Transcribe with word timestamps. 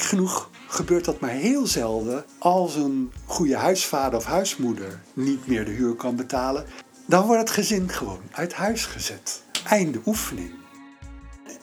gek 0.00 0.08
genoeg 0.08 0.50
gebeurt 0.66 1.04
dat 1.04 1.20
maar 1.20 1.30
heel 1.30 1.66
zelden 1.66 2.24
als 2.38 2.74
een 2.74 3.12
goede 3.26 3.56
huisvader 3.56 4.18
of 4.18 4.24
huismoeder 4.24 5.00
niet 5.12 5.46
meer 5.46 5.64
de 5.64 5.70
huur 5.70 5.94
kan 5.94 6.16
betalen. 6.16 6.64
Dan 7.06 7.26
wordt 7.26 7.40
het 7.40 7.50
gezin 7.50 7.88
gewoon 7.88 8.20
uit 8.32 8.52
huis 8.52 8.86
gezet. 8.86 9.42
Einde 9.64 10.00
oefening. 10.06 10.50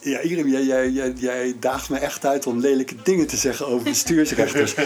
Ja, 0.00 0.20
Irem, 0.20 0.48
jij, 0.48 0.64
jij, 0.64 0.90
jij, 0.90 1.12
jij 1.12 1.56
daagt 1.60 1.90
me 1.90 1.98
echt 1.98 2.26
uit 2.26 2.46
om 2.46 2.58
lelijke 2.58 3.02
dingen 3.02 3.26
te 3.26 3.36
zeggen 3.36 3.66
over 3.66 3.84
bestuursrechters. 3.84 4.74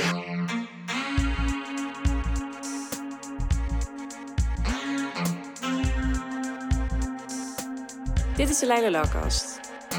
Dit 8.37 8.51
is 8.51 8.59
de 8.59 8.67
Leila. 8.67 9.05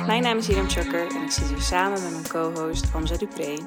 Mijn 0.06 0.24
naam 0.24 0.38
is 0.38 0.48
Hiram 0.48 0.70
Chucker 0.70 1.16
en 1.16 1.22
ik 1.22 1.32
zit 1.32 1.48
hier 1.48 1.62
samen 1.62 2.02
met 2.02 2.12
mijn 2.12 2.28
co-host 2.28 2.86
Hamza 2.86 3.18
Dupré. 3.18 3.58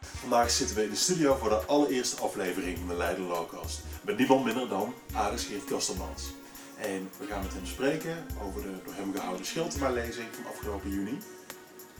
Vandaag 0.00 0.50
zitten 0.50 0.76
we 0.76 0.82
in 0.82 0.90
de 0.90 0.96
studio 0.96 1.36
voor 1.36 1.48
de 1.48 1.64
allereerste 1.66 2.22
aflevering 2.22 2.78
van 2.78 2.88
de 2.88 2.94
Leiden 2.94 3.26
Lowcast. 3.26 3.80
Met 4.02 4.18
niemand 4.18 4.44
minder 4.44 4.68
dan 4.68 4.94
Aris 5.12 5.44
Geert 5.44 5.64
Kastelmans. 5.64 6.32
En 6.78 7.10
we 7.18 7.26
gaan 7.26 7.42
met 7.42 7.52
hem 7.52 7.66
spreken 7.66 8.26
over 8.42 8.62
de 8.62 8.68
door 8.84 8.94
hem 8.94 9.12
gehouden 9.14 9.46
Schiltema-lezing 9.46 10.28
van 10.30 10.52
afgelopen 10.52 10.90
juni. 10.90 11.18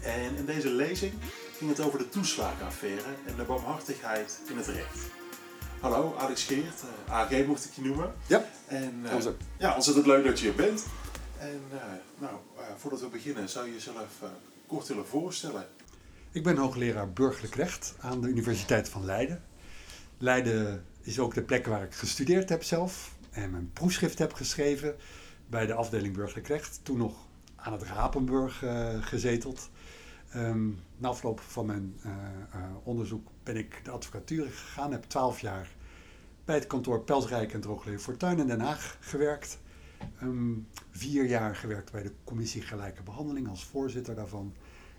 En 0.03 0.37
in 0.37 0.45
deze 0.45 0.69
lezing 0.69 1.13
ging 1.57 1.71
het 1.71 1.81
over 1.81 1.99
de 1.99 2.09
toeslagenaffaire 2.09 3.15
en 3.27 3.37
de 3.37 3.43
barmhartigheid 3.43 4.41
in 4.49 4.57
het 4.57 4.67
recht. 4.67 5.22
Hallo, 5.83 6.15
Alex 6.19 6.45
Geert, 6.45 6.83
eh, 7.07 7.15
AG 7.15 7.47
mocht 7.47 7.65
ik 7.65 7.73
je 7.73 7.83
noemen. 7.83 8.15
Ja, 8.27 8.45
En 8.67 9.01
eh, 9.05 9.11
Hamza. 9.11 9.33
ja, 9.59 9.75
ontzettend 9.75 10.07
leuk 10.07 10.25
dat 10.25 10.39
je 10.39 10.45
hier 10.45 10.55
bent. 10.55 10.87
En 11.39 11.61
eh, 11.73 11.79
nou, 12.19 12.35
voordat 12.77 13.01
we 13.01 13.07
beginnen, 13.07 13.49
zou 13.49 13.67
je 13.67 13.73
jezelf 13.73 14.23
kort 14.67 14.89
willen 14.89 15.07
voorstellen? 15.07 15.67
Ik 16.31 16.43
ben 16.43 16.57
hoogleraar 16.57 17.13
burgerlijk 17.13 17.55
recht 17.55 17.95
aan 18.01 18.21
de 18.21 18.29
Universiteit 18.29 18.89
van 18.89 19.05
Leiden. 19.05 19.43
Leiden 20.19 20.87
is 21.01 21.19
ook 21.19 21.35
de 21.35 21.43
plek 21.43 21.67
waar 21.67 21.83
ik 21.83 21.95
gestudeerd 21.95 22.49
heb 22.49 22.63
zelf 22.63 23.15
en 23.31 23.51
mijn 23.51 23.71
proefschrift 23.73 24.19
heb 24.19 24.33
geschreven 24.33 24.97
bij 25.47 25.67
de 25.67 25.75
afdeling 25.75 26.15
burgerlijk 26.15 26.49
recht. 26.49 26.81
Toen 26.83 26.99
nog 26.99 27.15
aan 27.57 27.73
het 27.73 27.83
Rapenburg 27.83 28.63
gezeteld. 29.01 29.71
Ehm, 30.33 30.69
na 30.97 31.09
afloop 31.09 31.41
van 31.41 31.67
mijn 31.67 32.01
eh, 32.03 32.13
eh, 32.13 32.71
onderzoek 32.83 33.29
ben 33.43 33.57
ik 33.57 33.81
de 33.85 33.91
advocatuur 33.91 34.47
gegaan. 34.47 34.93
Heb 34.93 35.05
twaalf 35.05 35.41
jaar 35.41 35.69
bij 36.45 36.55
het 36.55 36.67
kantoor 36.67 37.01
Pelsrijk 37.01 37.53
en 37.53 37.61
Droogleven 37.61 38.01
Fortuin 38.01 38.39
in 38.39 38.47
Den 38.47 38.61
Haag 38.61 38.97
gewerkt. 39.01 39.59
Ehm, 40.21 40.53
vier 40.91 41.25
jaar 41.25 41.57
gewerkt 41.57 41.93
bij 41.93 42.03
de 42.03 42.13
commissie 42.25 42.63
Gelijke 42.63 43.03
Behandeling 43.03 43.49
als 43.49 43.65
voorzitter 43.65 44.15
daarvan. 44.15 44.55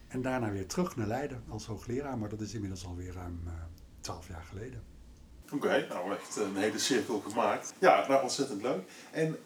En 0.08 0.22
daarna 0.22 0.52
weer 0.52 0.68
terug 0.68 0.96
naar 0.96 1.08
Leiden 1.08 1.44
als 1.50 1.66
hoogleraar, 1.66 2.18
maar 2.18 2.30
dat 2.30 2.42
is 2.42 2.54
inmiddels 2.54 2.86
alweer 2.86 3.14
ruim 3.14 3.42
eh, 3.46 3.54
twaalf 4.00 4.28
jaar 4.28 4.44
geleden. 4.50 4.84
Oké, 5.52 5.88
nou 5.90 6.14
echt 6.14 6.36
een 6.36 6.56
hele 6.56 6.80
cirkel 6.80 7.20
gemaakt. 7.20 7.74
Ja, 7.80 8.08
nou 8.08 8.22
ontzettend 8.22 8.62
leuk. 8.62 8.90
En 9.12 9.38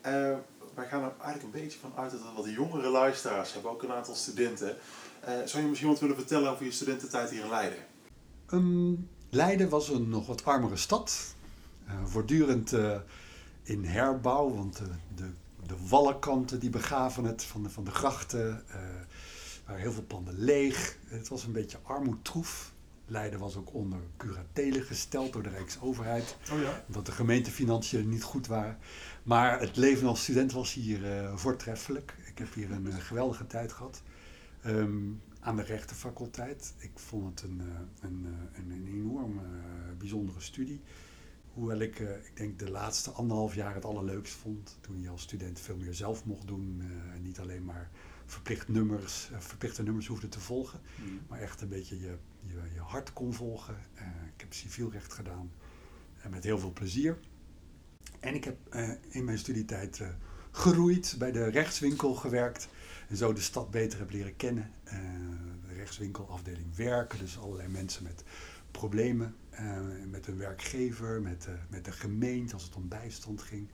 wij 0.78 0.88
gaan 0.88 1.04
er 1.04 1.14
eigenlijk 1.22 1.56
een 1.56 1.62
beetje 1.62 1.80
van 1.80 1.92
uit 1.96 2.12
dat 2.12 2.22
wat 2.36 2.50
jongere 2.50 2.90
luisteraars 2.90 3.54
hebben, 3.54 3.72
ook 3.72 3.84
een 3.84 3.92
aantal 3.92 4.16
studenten. 4.16 4.78
Eh, 5.28 5.34
zou 5.46 5.64
je 5.64 5.70
misschien 5.70 5.90
wat 5.90 6.00
willen 6.00 6.16
vertellen 6.16 6.52
over 6.52 6.66
je 6.66 6.72
studententijd 6.72 7.30
hier 7.30 7.44
in 7.44 7.50
Leiden? 7.50 7.78
Ehm, 8.50 8.94
Leiden 9.30 9.70
was 9.70 9.90
een 9.90 10.10
nog 10.10 10.28
wat 10.28 10.46
armere 10.46 10.78
stad, 10.78 11.36
eh, 11.86 11.94
voortdurend 12.06 12.74
eh, 12.74 13.00
in 13.64 13.84
herbouw, 13.84 14.54
want 14.56 14.78
de, 14.78 14.86
de, 15.16 15.30
de 15.66 15.76
wallenkanten 15.90 16.60
die 16.60 16.70
begaven 16.70 17.24
het 17.24 17.44
van 17.44 17.64
de, 17.64 17.70
van 17.70 17.84
de 17.84 17.92
grachten, 17.92 18.64
waren 19.66 19.82
heel 19.82 19.92
veel 19.92 20.04
panden 20.04 20.34
leeg. 20.38 20.98
Het 21.06 21.28
was 21.28 21.44
een 21.44 21.52
beetje 21.52 21.78
armoedtroef. 21.84 22.74
Leiden 23.06 23.40
was 23.40 23.56
ook 23.56 23.74
onder 23.74 24.00
curatele 24.18 24.82
gesteld 24.82 25.34
door 25.34 25.44
de 25.44 25.50
Rijksoverheid. 25.50 26.38
Oh 26.52 26.62
ja? 26.62 26.84
dat 26.88 27.06
de 27.06 27.12
gemeentefinanciën 27.12 28.10
niet 28.10 28.24
goed 28.24 28.48
waren. 28.48 28.78
Maar 29.24 29.60
het 29.60 29.78
leven 29.78 30.08
als 30.08 30.22
student 30.22 30.52
was 30.52 30.74
hier 30.74 31.30
voortreffelijk. 31.36 32.16
Ik 32.26 32.38
heb 32.38 32.54
hier 32.54 32.72
een 32.72 33.02
geweldige 33.02 33.48
tijd 33.48 33.74
gehad. 33.74 34.02
Ehm, 34.68 35.12
aan 35.48 35.56
de 35.56 35.64
rechtenfaculteit. 35.64 36.74
Ik 36.78 36.92
vond 36.94 37.40
het 37.40 37.50
een, 37.50 37.62
eh, 37.62 38.10
een, 38.10 38.26
eh, 38.26 38.60
een, 38.60 38.72
een 38.72 38.88
enorm 38.88 39.38
eh, 39.38 39.44
bijzondere 39.98 40.40
studie. 40.40 40.82
Hoewel 41.54 41.80
ik, 41.80 42.00
ik 42.00 42.32
denk, 42.34 42.60
de 42.60 42.72
laatste 42.72 43.12
anderhalf 43.12 43.56
jaar 43.56 43.74
het 43.74 43.86
allerleukst 43.86 44.34
vond. 44.34 44.78
Toen 44.82 45.02
je 45.02 45.10
als 45.10 45.22
student 45.22 45.60
veel 45.60 45.78
meer 45.78 45.94
zelf 45.94 46.26
mocht 46.26 46.48
doen. 46.48 46.82
en 47.14 47.22
niet 47.22 47.40
alleen 47.40 47.66
maar 47.66 47.90
verplicht 48.26 48.68
nummers, 48.68 49.30
verplichte 49.38 49.84
nummers 49.84 50.08
hoefde 50.08 50.30
te 50.30 50.40
volgen. 50.40 50.80
Maar 51.28 51.40
echt 51.40 51.62
een 51.62 51.70
beetje 51.70 52.00
je, 52.00 52.18
je, 52.46 52.62
je 52.74 52.80
hart 52.80 53.14
kon 53.14 53.34
volgen. 53.34 53.76
Ik 54.34 54.42
heb 54.42 54.54
civielrecht 54.54 55.14
gedaan. 55.14 55.52
En 56.22 56.30
met 56.30 56.44
heel 56.44 56.60
veel 56.60 56.74
plezier. 56.74 57.20
En 58.20 58.36
ik 58.36 58.44
heb 58.44 58.58
in 59.10 59.24
mijn 59.24 59.38
studietijd 59.38 60.02
geroeid, 60.52 61.16
bij 61.18 61.32
de 61.32 61.50
rechtswinkel 61.50 62.14
gewerkt. 62.14 62.68
En 63.08 63.18
zo 63.18 63.34
de 63.34 63.42
stad 63.42 63.72
beter 63.72 64.00
heb 64.00 64.10
leren 64.12 64.36
kennen. 64.36 64.72
Eh, 64.84 64.98
de 65.68 65.74
rechtswinkelafdeling 65.74 66.76
werken, 66.76 67.20
dus 67.20 67.38
allerlei 67.40 67.68
mensen 67.68 68.04
met 68.04 68.24
problemen. 68.72 69.36
eh, 69.50 69.82
met 70.10 70.26
hun 70.26 70.38
werkgever, 70.38 71.22
met, 71.22 71.46
eh, 71.46 71.54
met 71.70 71.86
de 71.86 71.92
gemeente 71.92 72.54
als 72.54 72.64
het 72.64 72.76
om 72.76 72.88
bijstand 72.88 73.42
ging. 73.42 73.68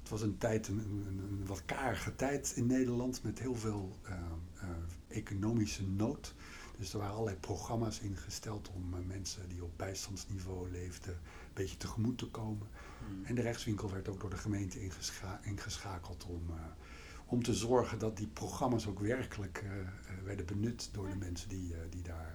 Het 0.00 0.08
was 0.10 0.22
een 0.22 0.38
tijd, 0.38 0.68
een, 0.68 0.78
een, 0.78 1.18
een 1.30 1.46
wat 1.46 1.62
karige 1.64 2.14
tijd 2.16 2.52
in 2.56 2.66
Nederland 2.66 3.22
met 3.22 3.38
heel 3.38 3.54
veel 3.54 3.98
eh, 4.02 4.12
eh, 4.60 4.68
economische 5.08 5.86
nood. 5.86 6.34
Dus 6.78 6.92
er 6.92 6.98
waren 6.98 7.14
allerlei 7.14 7.36
programma's 7.36 8.00
ingesteld 8.00 8.70
om 8.74 8.94
eh, 8.94 9.00
mensen 9.06 9.48
die 9.48 9.62
op 9.64 9.70
bijstandsniveau 9.78 10.70
leefden 10.70 11.12
een 11.14 11.20
beetje 11.54 11.76
tegemoet 11.76 12.18
te 12.18 12.26
komen. 12.28 12.66
En 13.24 13.34
de 13.34 13.42
rechtswinkel 13.42 13.90
werd 13.90 14.08
ook 14.08 14.20
door 14.20 14.30
de 14.30 14.36
gemeente 14.36 14.80
ingescha- 14.82 15.40
ingeschakeld 15.42 16.24
om, 16.24 16.42
eh, 16.50 16.56
om 17.32 17.42
te 17.42 17.54
zorgen 17.54 17.98
dat 17.98 18.16
die 18.16 18.26
programma's 18.26 18.86
ook 18.86 19.00
werkelijk 19.00 19.62
eh, 19.64 19.70
eh, 19.80 19.86
werden 20.24 20.46
benut 20.46 20.88
door 20.92 21.08
de 21.08 21.16
mensen 21.16 21.48
die, 21.48 21.72
eh, 21.74 21.78
die 21.90 22.02
daar 22.02 22.34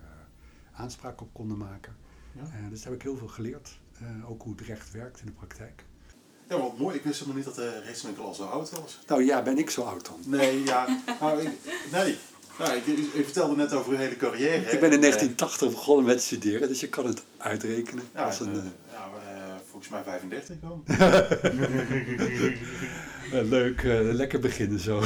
aanspraak 0.73 1.21
op 1.21 1.33
konden 1.33 1.57
maken. 1.57 1.95
Ja. 2.31 2.41
Eh, 2.41 2.69
dus 2.69 2.81
daar 2.81 2.91
heb 2.91 2.99
ik 3.01 3.07
heel 3.07 3.17
veel 3.17 3.27
geleerd. 3.27 3.79
Eh, 3.99 4.29
ook 4.29 4.41
hoe 4.41 4.51
het 4.57 4.67
recht 4.67 4.91
werkt 4.91 5.19
in 5.19 5.25
de 5.25 5.31
praktijk. 5.31 5.83
Ja, 6.49 6.57
wat 6.57 6.77
mooi. 6.77 6.95
Ik 6.95 7.03
wist 7.03 7.15
helemaal 7.19 7.37
niet 7.37 7.45
dat 7.45 7.55
de 7.55 7.81
rechtswinkel 7.85 8.25
al 8.25 8.33
zo 8.33 8.43
oud 8.43 8.69
was. 8.69 8.99
Nou 9.07 9.23
ja, 9.23 9.41
ben 9.41 9.57
ik 9.57 9.69
zo 9.69 9.81
oud 9.81 10.05
dan? 10.05 10.19
Nee, 10.25 10.63
ja. 10.63 11.01
Nou, 11.19 11.41
ik, 11.41 11.49
nee. 11.91 12.17
Nou, 12.59 12.75
ik, 12.77 12.85
ik 13.13 13.23
vertelde 13.23 13.55
net 13.55 13.73
over 13.73 13.91
uw 13.91 13.97
hele 13.97 14.15
carrière. 14.17 14.65
hè. 14.65 14.71
Ik 14.71 14.79
ben 14.79 14.89
in 14.91 14.95
Eh, 14.95 15.01
1980 15.01 15.69
begonnen 15.69 16.05
met 16.05 16.21
studeren, 16.21 16.67
dus 16.67 16.79
je 16.79 16.89
kan 16.89 17.05
het 17.05 17.23
uitrekenen. 17.37 18.03
Ja, 18.13 18.25
als 18.25 18.39
een, 18.39 18.53
ja, 18.91 19.09
eh, 19.27 19.55
volgens 19.69 19.89
mij 19.91 20.03
35 20.03 20.55
dan. 20.59 20.83
eh, 23.31 23.41
leuk, 23.41 23.83
eh, 23.83 23.99
lekker 24.01 24.39
beginnen 24.39 24.79
zo. 24.79 25.01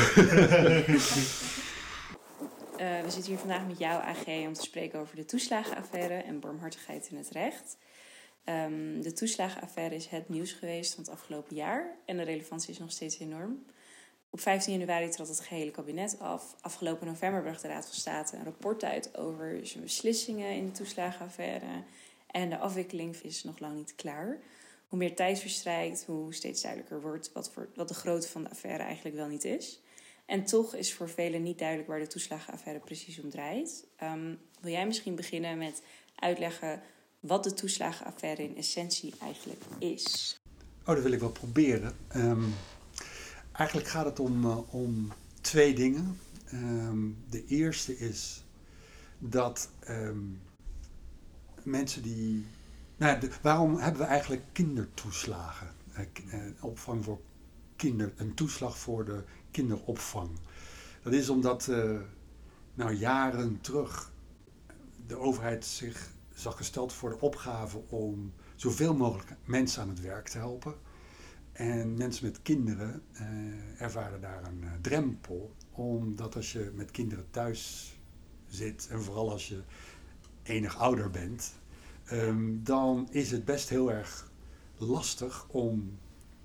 Eh, 2.81 3.01
we 3.01 3.09
zitten 3.09 3.31
hier 3.31 3.39
vandaag 3.39 3.67
met 3.67 3.77
jou, 3.77 4.03
AG, 4.03 4.27
om 4.27 4.53
te 4.53 4.61
spreken 4.61 4.99
over 4.99 5.15
de 5.15 5.25
toeslagenaffaire 5.25 6.13
en 6.13 6.39
barmhartigheid 6.39 7.07
in 7.11 7.17
het 7.17 7.29
recht. 7.29 7.77
Ehm, 8.43 9.01
de 9.01 9.13
toeslagenaffaire 9.13 9.95
is 9.95 10.05
het 10.05 10.29
nieuws 10.29 10.51
geweest 10.51 10.93
van 10.93 11.03
het 11.03 11.13
afgelopen 11.13 11.55
jaar 11.55 11.97
en 12.05 12.17
de 12.17 12.23
relevantie 12.23 12.69
is 12.69 12.79
nog 12.79 12.91
steeds 12.91 13.19
enorm. 13.19 13.65
Op 14.29 14.39
15 14.39 14.73
januari 14.73 15.09
trad 15.09 15.27
het 15.27 15.39
gehele 15.39 15.71
kabinet 15.71 16.19
af. 16.19 16.55
Afgelopen 16.61 17.07
november 17.07 17.41
bracht 17.41 17.61
de 17.61 17.67
Raad 17.67 17.85
van 17.85 17.93
State 17.95 18.35
een 18.35 18.43
rapport 18.43 18.83
uit 18.83 19.17
over 19.17 19.59
zijn 19.63 19.83
beslissingen 19.83 20.55
in 20.55 20.65
de 20.65 20.71
toeslagenaffaire. 20.71 21.83
En 22.27 22.49
de 22.49 22.57
afwikkeling 22.57 23.15
is 23.15 23.43
nog 23.43 23.59
lang 23.59 23.75
niet 23.75 23.95
klaar. 23.95 24.37
Hoe 24.91 24.99
meer 24.99 25.15
tijd 25.15 25.39
verstrijkt, 25.39 26.05
hoe 26.05 26.33
steeds 26.33 26.61
duidelijker 26.61 27.01
wordt 27.01 27.31
wat, 27.33 27.51
voor, 27.51 27.69
wat 27.75 27.87
de 27.87 27.93
grootte 27.93 28.27
van 28.27 28.43
de 28.43 28.49
affaire 28.49 28.83
eigenlijk 28.83 29.15
wel 29.15 29.27
niet 29.27 29.43
is. 29.43 29.81
En 30.25 30.45
toch 30.45 30.75
is 30.75 30.93
voor 30.93 31.09
velen 31.09 31.43
niet 31.43 31.59
duidelijk 31.59 31.89
waar 31.89 31.99
de 31.99 32.07
toeslagenaffaire 32.07 32.83
precies 32.83 33.19
om 33.19 33.29
draait. 33.29 33.85
Ehm, 33.95 34.35
wil 34.61 34.71
jij 34.71 34.85
misschien 34.85 35.15
beginnen 35.15 35.57
met 35.57 35.81
uitleggen 36.15 36.81
wat 37.19 37.43
de 37.43 37.53
toeslagenaffaire 37.53 38.43
in 38.43 38.57
essentie 38.57 39.13
eigenlijk 39.21 39.61
is? 39.79 40.39
Oh, 40.85 40.95
dat 40.95 41.03
wil 41.03 41.11
ik 41.11 41.19
wel 41.19 41.31
proberen. 41.31 41.95
Ehm, 42.07 42.43
eigenlijk 43.51 43.87
gaat 43.87 44.05
het 44.05 44.19
om, 44.19 44.43
eh, 44.45 44.73
om 44.73 45.11
twee 45.41 45.73
dingen. 45.73 46.19
Ehm, 46.45 47.09
de 47.29 47.45
eerste 47.45 47.97
is 47.97 48.43
dat 49.19 49.69
mensen 51.63 52.01
die. 52.01 52.45
Nou, 53.01 53.29
waarom 53.41 53.77
hebben 53.77 54.01
we 54.01 54.07
eigenlijk 54.07 54.43
kindertoeslagen? 54.51 55.67
Eh, 55.93 56.03
eh, 56.31 56.63
opvang 56.63 57.03
voor 57.03 57.19
kinder, 57.75 58.13
een 58.15 58.33
toeslag 58.33 58.77
voor 58.77 59.05
de 59.05 59.23
kinderopvang. 59.51 60.29
Dat 61.03 61.13
is 61.13 61.29
omdat, 61.29 61.67
eh, 61.67 61.99
nou 62.73 62.93
jaren 62.93 63.61
terug, 63.61 64.11
de 65.07 65.17
overheid 65.17 65.65
zich 65.65 66.09
zag 66.33 66.57
gesteld 66.57 66.93
voor 66.93 67.09
de 67.09 67.19
opgave 67.19 67.81
om 67.89 68.33
zoveel 68.55 68.95
mogelijk 68.95 69.35
mensen 69.45 69.81
aan 69.81 69.89
het 69.89 70.01
werk 70.01 70.27
te 70.27 70.37
helpen. 70.37 70.75
En 71.51 71.97
mensen 71.97 72.25
met 72.25 72.41
kinderen 72.41 73.03
ervaren 73.77 74.21
daar 74.21 74.43
een 74.43 74.65
drempel, 74.81 75.55
omdat 75.71 76.35
als 76.35 76.51
je 76.51 76.71
met 76.75 76.91
kinderen 76.91 77.25
thuis 77.29 77.93
zit, 78.47 78.87
en 78.91 79.01
vooral 79.01 79.31
als 79.31 79.47
je 79.47 79.61
enig 80.43 80.77
ouder 80.77 81.09
bent, 81.09 81.53
ehm, 82.11 82.63
dan 82.63 83.07
is 83.11 83.31
het 83.31 83.45
best 83.45 83.69
heel 83.69 83.91
erg 83.91 84.31
lastig 84.77 85.47
om 85.47 85.97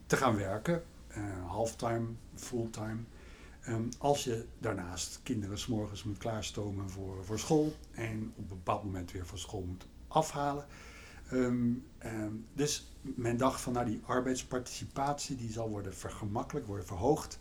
te 0.06 0.16
gaan 0.16 0.36
werken, 0.36 0.82
uh, 1.16 1.46
halftime, 1.46 2.06
fulltime. 2.34 2.98
Um, 3.68 3.88
als 3.98 4.24
je 4.24 4.44
daarnaast 4.58 5.20
kinderen 5.22 5.58
s'morgens 5.58 6.04
moet 6.04 6.18
klaarstomen 6.18 6.90
voor, 6.90 7.24
voor 7.24 7.38
school 7.38 7.74
en 7.92 8.32
op 8.36 8.50
een 8.50 8.56
bepaald 8.56 8.84
moment 8.84 9.12
weer 9.12 9.26
van 9.26 9.38
school 9.38 9.62
moet 9.62 9.86
afhalen. 10.08 10.66
Um, 11.32 11.84
um, 12.04 12.46
dus 12.52 12.92
men 13.00 13.36
dacht 13.36 13.60
van 13.60 13.72
nou 13.72 13.86
die 13.86 14.00
arbeidsparticipatie 14.04 15.36
die 15.36 15.52
zal 15.52 15.69
worden 15.70 15.94
vergemakkelijkt, 15.94 16.69
worden 16.69 16.86
verhoogd. 16.86 17.38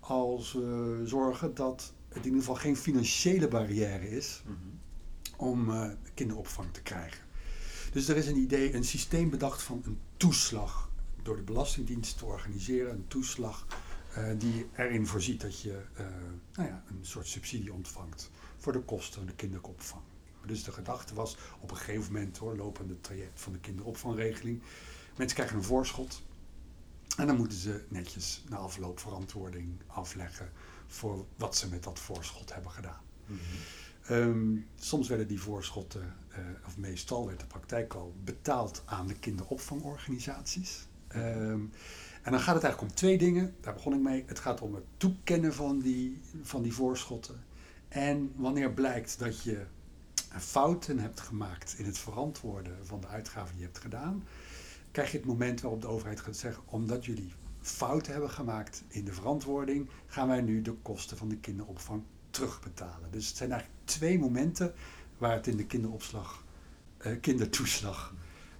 Als 0.00 0.52
we 0.52 1.02
zorgen 1.04 1.54
dat 1.54 1.92
het 2.08 2.16
in 2.18 2.24
ieder 2.24 2.38
geval 2.38 2.54
geen 2.54 2.76
financiële 2.76 3.48
barrière 3.48 4.10
is 4.10 4.42
mm 4.46 4.54
-hmm. 4.54 4.80
om 5.36 5.70
uh, 5.70 5.90
kinderopvang 6.14 6.72
te 6.72 6.82
krijgen. 6.82 7.24
Dus 7.92 8.08
er 8.08 8.16
is 8.16 8.26
een 8.26 8.36
idee, 8.36 8.74
een 8.74 8.84
systeem 8.84 9.30
bedacht 9.30 9.62
van 9.62 9.82
een 9.84 10.00
toeslag 10.16 10.90
door 11.22 11.36
de 11.36 11.42
Belastingdienst 11.42 12.18
te 12.18 12.24
organiseren. 12.24 12.92
Een 12.92 13.06
toeslag 13.08 13.66
uh, 14.18 14.28
die 14.38 14.66
erin 14.76 15.06
voorziet 15.06 15.40
dat 15.40 15.60
je 15.60 15.82
uh, 16.00 16.06
nou 16.52 16.68
ja, 16.68 16.84
een 16.88 17.06
soort 17.06 17.26
subsidie 17.26 17.72
ontvangt 17.72 18.30
voor 18.58 18.72
de 18.72 18.80
kosten 18.80 19.14
van 19.14 19.26
de 19.26 19.34
kinderopvang. 19.34 20.02
Dus 20.46 20.64
de 20.64 20.72
gedachte 20.72 21.14
was 21.14 21.36
op 21.60 21.70
een 21.70 21.76
gegeven 21.76 22.12
moment, 22.12 22.36
hoor, 22.36 22.56
lopende 22.56 23.00
traject 23.00 23.40
van 23.40 23.52
de 23.52 23.58
kinderopvangregeling. 23.58 24.62
Mensen 25.16 25.36
krijgen 25.36 25.56
een 25.56 25.64
voorschot. 25.64 26.22
En 27.16 27.26
dan 27.26 27.36
moeten 27.36 27.58
ze 27.58 27.84
netjes 27.88 28.44
na 28.48 28.56
afloop 28.56 28.98
verantwoording 28.98 29.80
afleggen 29.86 30.52
voor 30.86 31.26
wat 31.36 31.56
ze 31.56 31.68
met 31.68 31.82
dat 31.82 31.98
voorschot 31.98 32.54
hebben 32.54 32.70
gedaan. 32.70 33.00
-hmm. 33.26 33.36
Um, 34.10 34.66
soms 34.74 35.08
werden 35.08 35.26
die 35.26 35.40
voorschotten, 35.40 36.14
uh, 36.30 36.36
of 36.66 36.78
meestal 36.78 37.26
werd 37.26 37.40
de 37.40 37.46
praktijk 37.46 37.94
al 37.94 38.14
betaald 38.24 38.82
aan 38.84 39.06
de 39.06 39.14
kinderopvangorganisaties. 39.14 40.86
Um, 41.16 41.70
en 42.22 42.32
dan 42.32 42.40
gaat 42.40 42.54
het 42.54 42.64
eigenlijk 42.64 42.92
om 42.92 42.98
twee 42.98 43.18
dingen. 43.18 43.54
Daar 43.60 43.74
begon 43.74 43.94
ik 43.94 44.00
mee. 44.00 44.24
Het 44.26 44.38
gaat 44.38 44.60
om 44.60 44.74
het 44.74 44.84
toekennen 44.96 45.54
van 45.54 45.78
die, 45.78 46.20
van 46.42 46.62
die 46.62 46.72
voorschotten. 46.72 47.44
En 47.88 48.32
wanneer 48.36 48.72
blijkt 48.72 49.18
dat 49.18 49.42
je 49.42 49.66
fouten 50.38 50.98
hebt 50.98 51.20
gemaakt 51.20 51.74
in 51.78 51.84
het 51.84 51.98
verantwoorden 51.98 52.86
van 52.86 53.00
de 53.00 53.06
uitgaven 53.06 53.50
die 53.50 53.60
je 53.60 53.66
hebt 53.66 53.78
gedaan, 53.78 54.24
krijg 54.90 55.10
je 55.10 55.16
het 55.16 55.26
moment 55.26 55.60
waarop 55.60 55.80
de 55.80 55.86
overheid 55.86 56.20
gaat 56.20 56.36
zeggen, 56.36 56.62
omdat 56.66 57.04
jullie 57.04 57.32
fouten 57.60 58.12
hebben 58.12 58.30
gemaakt 58.30 58.82
in 58.88 59.04
de 59.04 59.12
verantwoording, 59.12 59.88
gaan 60.06 60.28
wij 60.28 60.40
nu 60.40 60.62
de 60.62 60.72
kosten 60.72 61.16
van 61.16 61.28
de 61.28 61.36
kinderopvang 61.36 62.02
terugbetalen. 62.32 63.10
Dus 63.10 63.26
het 63.28 63.36
zijn 63.36 63.50
eigenlijk 63.50 63.80
twee 63.84 64.18
momenten 64.18 64.74
waar 65.18 65.32
het 65.32 65.46
in 65.46 65.56
de 65.56 65.66
kinderopslag, 65.66 66.44
eh, 66.96 67.20
kindertoeslag, 67.20 68.14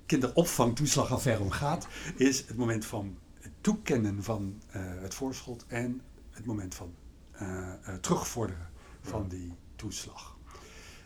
kinderopvangtoeslagaffaire 0.06 1.42
om 1.42 1.50
gaat, 1.50 1.86
is 2.16 2.46
het 2.46 2.56
moment 2.56 2.84
van 2.84 3.18
het 3.34 3.52
toekennen 3.60 4.22
van 4.22 4.60
uh, 4.76 4.82
het 5.00 5.14
voorschot 5.14 5.64
en 5.66 6.00
het 6.30 6.44
moment 6.44 6.74
van 6.74 6.94
uh, 7.42 7.72
terugvorderen 8.00 8.70
van 9.00 9.28
die 9.28 9.54
toeslag. 9.76 10.36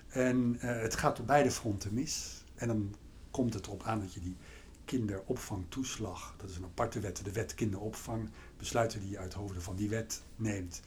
En 0.09 0.57
het 0.59 0.97
gaat 0.97 1.21
op 1.21 1.27
beide 1.27 1.51
fronten 1.51 1.95
mis. 1.95 2.45
En 2.55 2.69
dan 2.69 2.95
komt 3.31 3.55
het 3.55 3.67
erop 3.67 3.83
aan 3.83 4.01
dat 4.01 4.15
je 4.15 4.21
die 4.21 4.37
kinderopvangtoeslag, 4.85 6.35
dat 6.37 6.51
is 6.51 6.57
een 6.57 6.65
aparte 6.65 7.01
wet, 7.01 7.25
de 7.25 7.33
wet 7.33 7.55
kinderopvang, 7.55 8.31
besluiten 8.59 9.01
die 9.01 9.11
je 9.11 9.19
uit 9.19 9.35
hoofden 9.35 9.63
van 9.63 9.77
die 9.77 9.89
wet 9.89 10.23
neemt. 10.37 10.83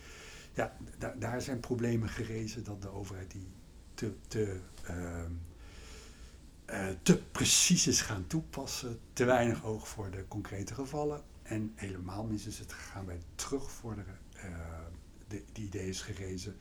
Ja, 0.59 0.77
da 0.97 1.15
daar 1.19 1.41
zijn 1.41 1.59
problemen 1.59 2.09
gerezen 2.09 2.63
dat 2.63 2.81
de 2.81 2.89
overheid 2.89 3.31
die 3.31 3.47
te, 3.93 4.13
te, 4.27 4.59
te 7.01 7.17
precies 7.31 7.87
is 7.87 8.01
gaan 8.01 8.27
toepassen, 8.27 8.99
te 9.13 9.25
weinig 9.25 9.65
oog 9.65 9.87
voor 9.87 10.11
de 10.11 10.25
concrete 10.27 10.73
gevallen. 10.73 11.23
En 11.41 11.71
helemaal 11.75 12.23
mis 12.23 12.45
is 12.45 12.59
het 12.59 12.73
gegaan 12.73 13.05
bij 13.05 13.19
terugvorderen. 13.35 14.17
Uh, 14.35 14.41
de, 15.27 15.43
die 15.51 15.65
idee 15.65 15.87
is 15.87 16.01
gerezen 16.01 16.55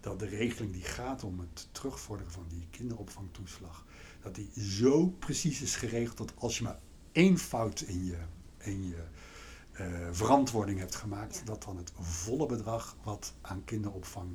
dat 0.00 0.18
de 0.18 0.26
regeling 0.26 0.72
die 0.72 0.82
gaat 0.82 1.24
om 1.24 1.40
het 1.40 1.68
terugvorderen 1.72 2.32
van 2.32 2.46
die 2.48 2.66
kinderopvangtoeslag, 2.70 3.86
dat 4.20 4.34
die 4.34 4.50
zo 4.60 5.06
precies 5.06 5.62
is 5.62 5.76
geregeld 5.76 6.18
dat 6.18 6.32
als 6.36 6.58
je 6.58 6.64
maar 6.64 6.78
één 7.12 7.38
fout 7.38 7.80
in 7.80 8.04
je, 8.04 8.18
in 8.58 8.88
je 8.88 9.04
uh, 9.80 10.08
verantwoording 10.10 10.78
hebt 10.78 10.94
gemaakt, 10.94 11.36
ja. 11.36 11.44
dat 11.44 11.62
dan 11.62 11.76
het 11.76 11.92
volle 12.00 12.46
bedrag 12.46 12.96
wat 13.02 13.34
aan 13.40 13.64
kinderopvang 13.64 14.30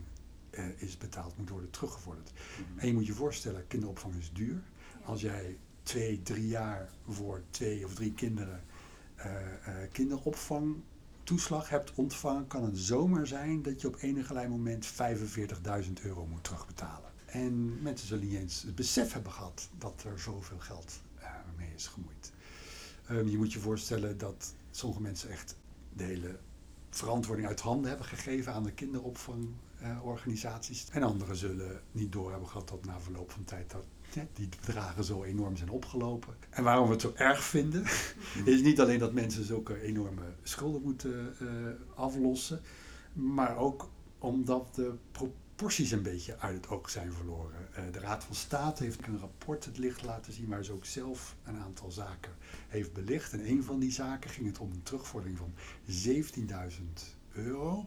uh, 0.51 0.81
is 0.81 0.97
betaald 0.97 1.37
moet 1.37 1.49
worden 1.49 1.69
teruggevorderd. 1.69 2.31
Mm 2.33 2.65
-hmm. 2.65 2.79
En 2.79 2.87
je 2.87 2.93
moet 2.93 3.05
je 3.05 3.13
voorstellen, 3.13 3.67
kinderopvang 3.67 4.15
is 4.15 4.31
duur. 4.33 4.53
Ja. 4.53 5.05
Als 5.05 5.21
jij 5.21 5.57
twee, 5.83 6.21
drie 6.21 6.47
jaar 6.47 6.89
voor 7.07 7.43
twee 7.49 7.85
of 7.85 7.93
drie 7.93 8.13
kinderen 8.13 8.63
uh, 9.17 9.25
uh, 9.25 9.73
kinderopvangtoeslag 9.91 11.69
hebt 11.69 11.93
ontvangen, 11.95 12.47
kan 12.47 12.63
het 12.63 12.77
zomaar 12.77 13.27
zijn 13.27 13.61
dat 13.61 13.81
je 13.81 13.87
op 13.87 13.97
enig 13.99 14.33
moment 14.33 14.87
45.000 14.87 15.93
euro 16.03 16.25
moet 16.25 16.43
terugbetalen. 16.43 17.11
En 17.25 17.81
mensen 17.81 18.07
zullen 18.07 18.27
niet 18.27 18.37
eens 18.37 18.61
het 18.61 18.75
besef 18.75 19.13
hebben 19.13 19.31
gehad 19.31 19.69
dat 19.77 20.03
er 20.03 20.19
zoveel 20.19 20.59
geld 20.59 21.01
uh, 21.19 21.25
mee 21.57 21.71
is 21.75 21.87
gemoeid. 21.87 22.31
Um, 23.11 23.29
je 23.29 23.37
moet 23.37 23.53
je 23.53 23.59
voorstellen 23.59 24.17
dat 24.17 24.53
sommige 24.77 25.01
mensen 25.01 25.29
echt 25.29 25.55
de 25.93 26.03
hele 26.03 26.39
verantwoording 26.89 27.47
uit 27.47 27.59
handen 27.59 27.89
hebben 27.89 28.07
gegeven 28.07 28.53
aan 28.53 28.63
de 28.63 28.71
kinderopvangorganisaties. 28.71 30.89
en 30.89 31.03
anderen 31.03 31.35
zullen 31.35 31.81
niet 31.91 32.11
door 32.11 32.29
hebben 32.29 32.49
gehad 32.49 32.67
dat 32.67 32.85
na 32.85 32.99
verloop 32.99 33.31
van 33.31 33.43
tijd 33.43 33.71
dat 33.71 33.83
die 34.33 34.49
bedragen 34.49 35.03
zo 35.03 35.23
enorm 35.23 35.57
zijn 35.57 35.69
opgelopen. 35.69 36.35
En 36.49 36.63
waarom 36.63 36.85
we 36.85 36.91
het 36.91 37.01
zo 37.01 37.11
erg 37.15 37.43
vinden, 37.43 37.83
is 38.45 38.61
niet 38.61 38.79
alleen 38.79 38.99
dat 38.99 39.13
mensen 39.13 39.43
zulke 39.43 39.81
enorme 39.81 40.33
schulden 40.43 40.81
moeten 40.81 41.35
uh, 41.41 41.49
aflossen, 41.95 42.61
maar 43.13 43.57
ook 43.57 43.89
omdat 44.17 44.75
de 44.75 44.93
proporties 45.57 45.91
een 45.91 46.01
beetje 46.01 46.39
uit 46.39 46.55
het 46.55 46.69
oog 46.69 46.89
zijn 46.89 47.13
verloren. 47.13 47.67
Uh, 47.71 47.93
de 47.93 47.99
Raad 47.99 48.23
van 48.23 48.35
State 48.35 48.83
heeft 48.83 49.07
een 49.07 49.19
rapport 49.19 49.65
het 49.65 49.77
licht 49.77 50.03
laten 50.03 50.33
zien 50.33 50.47
waar 50.47 50.63
ze 50.63 50.71
ook 50.71 50.85
zelf 50.85 51.35
een 51.43 51.59
aantal 51.59 51.91
zaken 51.91 52.31
heeft 52.67 52.93
belicht. 52.93 53.33
En 53.33 53.49
een 53.49 53.63
van 53.63 53.79
die 53.79 53.91
zaken 53.91 54.29
ging 54.29 54.47
het 54.47 54.59
om 54.59 54.71
een 54.71 54.83
terugvordering 54.83 55.37
van 55.37 55.53
17.000 56.69 56.83
euro 57.31 57.85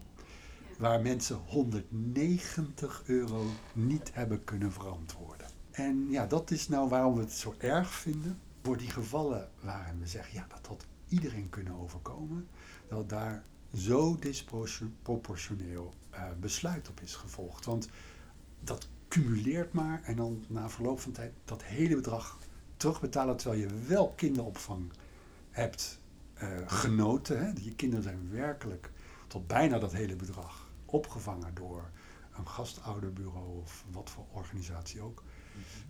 waar 0.78 1.00
mensen 1.00 1.36
190 1.36 3.02
euro 3.06 3.46
niet 3.72 4.14
hebben 4.14 4.44
kunnen 4.44 4.72
verantwoorden. 4.72 5.46
En 5.70 6.10
ja, 6.10 6.26
dat 6.26 6.50
is 6.50 6.68
nou 6.68 6.88
waarom 6.88 7.14
we 7.14 7.20
het 7.20 7.32
zo 7.32 7.54
erg 7.58 7.90
vinden. 7.92 8.38
Voor 8.62 8.76
die 8.76 8.90
gevallen 8.90 9.50
waarin 9.60 9.98
we 9.98 10.06
zeggen, 10.06 10.34
ja, 10.34 10.46
dat 10.48 10.66
had 10.66 10.86
iedereen 11.08 11.48
kunnen 11.48 11.80
overkomen. 11.80 12.48
Dat 12.88 13.08
daar 13.08 13.44
zo 13.74 14.16
disproportioneel 14.18 15.94
uh, 16.14 16.24
besluit 16.40 16.88
op 16.88 17.00
is 17.00 17.14
gevolgd. 17.14 17.64
Want 17.64 17.88
dat 18.60 18.88
cumuleert 19.08 19.72
maar 19.72 20.02
en 20.02 20.16
dan 20.16 20.44
na 20.48 20.68
verloop 20.68 21.00
van 21.00 21.12
tijd 21.12 21.32
dat 21.44 21.62
hele 21.62 21.94
bedrag 21.94 22.38
terugbetalen 22.76 23.36
terwijl 23.36 23.60
je 23.60 23.86
wel 23.86 24.12
kinderopvang 24.16 24.92
hebt 25.50 26.00
uh, 26.42 26.48
genoten. 26.66 27.38
Hè? 27.44 27.52
Je 27.60 27.74
kinderen 27.74 28.04
zijn 28.04 28.30
werkelijk 28.30 28.90
tot 29.26 29.46
bijna 29.46 29.78
dat 29.78 29.92
hele 29.92 30.16
bedrag 30.16 30.68
opgevangen 30.84 31.54
door 31.54 31.90
een 32.36 32.48
gastouderbureau 32.48 33.60
of 33.60 33.84
wat 33.90 34.10
voor 34.10 34.24
organisatie 34.32 35.00
ook. 35.00 35.22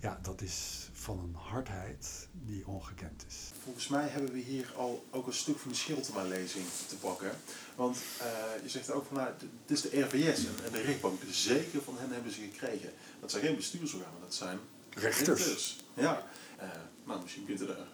Ja, 0.01 0.19
dat 0.23 0.41
is 0.41 0.89
van 0.93 1.19
een 1.19 1.35
hardheid 1.35 2.29
die 2.33 2.67
ongekend 2.67 3.25
is. 3.29 3.37
Volgens 3.63 3.89
mij 3.89 4.09
hebben 4.09 4.33
we 4.33 4.39
hier 4.39 4.73
al 4.77 5.05
ook 5.11 5.27
een 5.27 5.33
stuk 5.33 5.59
van 5.59 5.71
de 5.71 5.77
Schiltema-lezing 5.77 6.65
te 6.89 6.97
pakken. 6.97 7.31
Want 7.75 7.97
uh, 7.97 8.63
je 8.63 8.69
zegt 8.69 8.91
ook 8.91 9.07
van, 9.07 9.17
nou, 9.17 9.29
het 9.29 9.71
is 9.71 9.81
de 9.81 10.01
RVS 10.01 10.45
en, 10.47 10.73
de 10.73 10.81
rechtbank. 10.81 11.21
Zeker 11.31 11.83
van 11.83 11.99
hen 11.99 12.13
hebben 12.13 12.33
ze 12.33 12.41
gekregen. 12.41 12.91
Dat 13.21 13.31
zijn 13.31 13.43
geen 13.43 13.57
bestuursorganen, 13.57 14.21
dat 14.21 14.35
zijn 14.35 14.59
rechters. 14.91 15.29
rechters. 15.29 15.77
Ja, 15.95 16.27
uh, 16.59 16.69
nou, 17.05 17.23
misschien 17.23 17.47
kunt 17.47 17.61
u 17.61 17.67
daar 17.67 17.87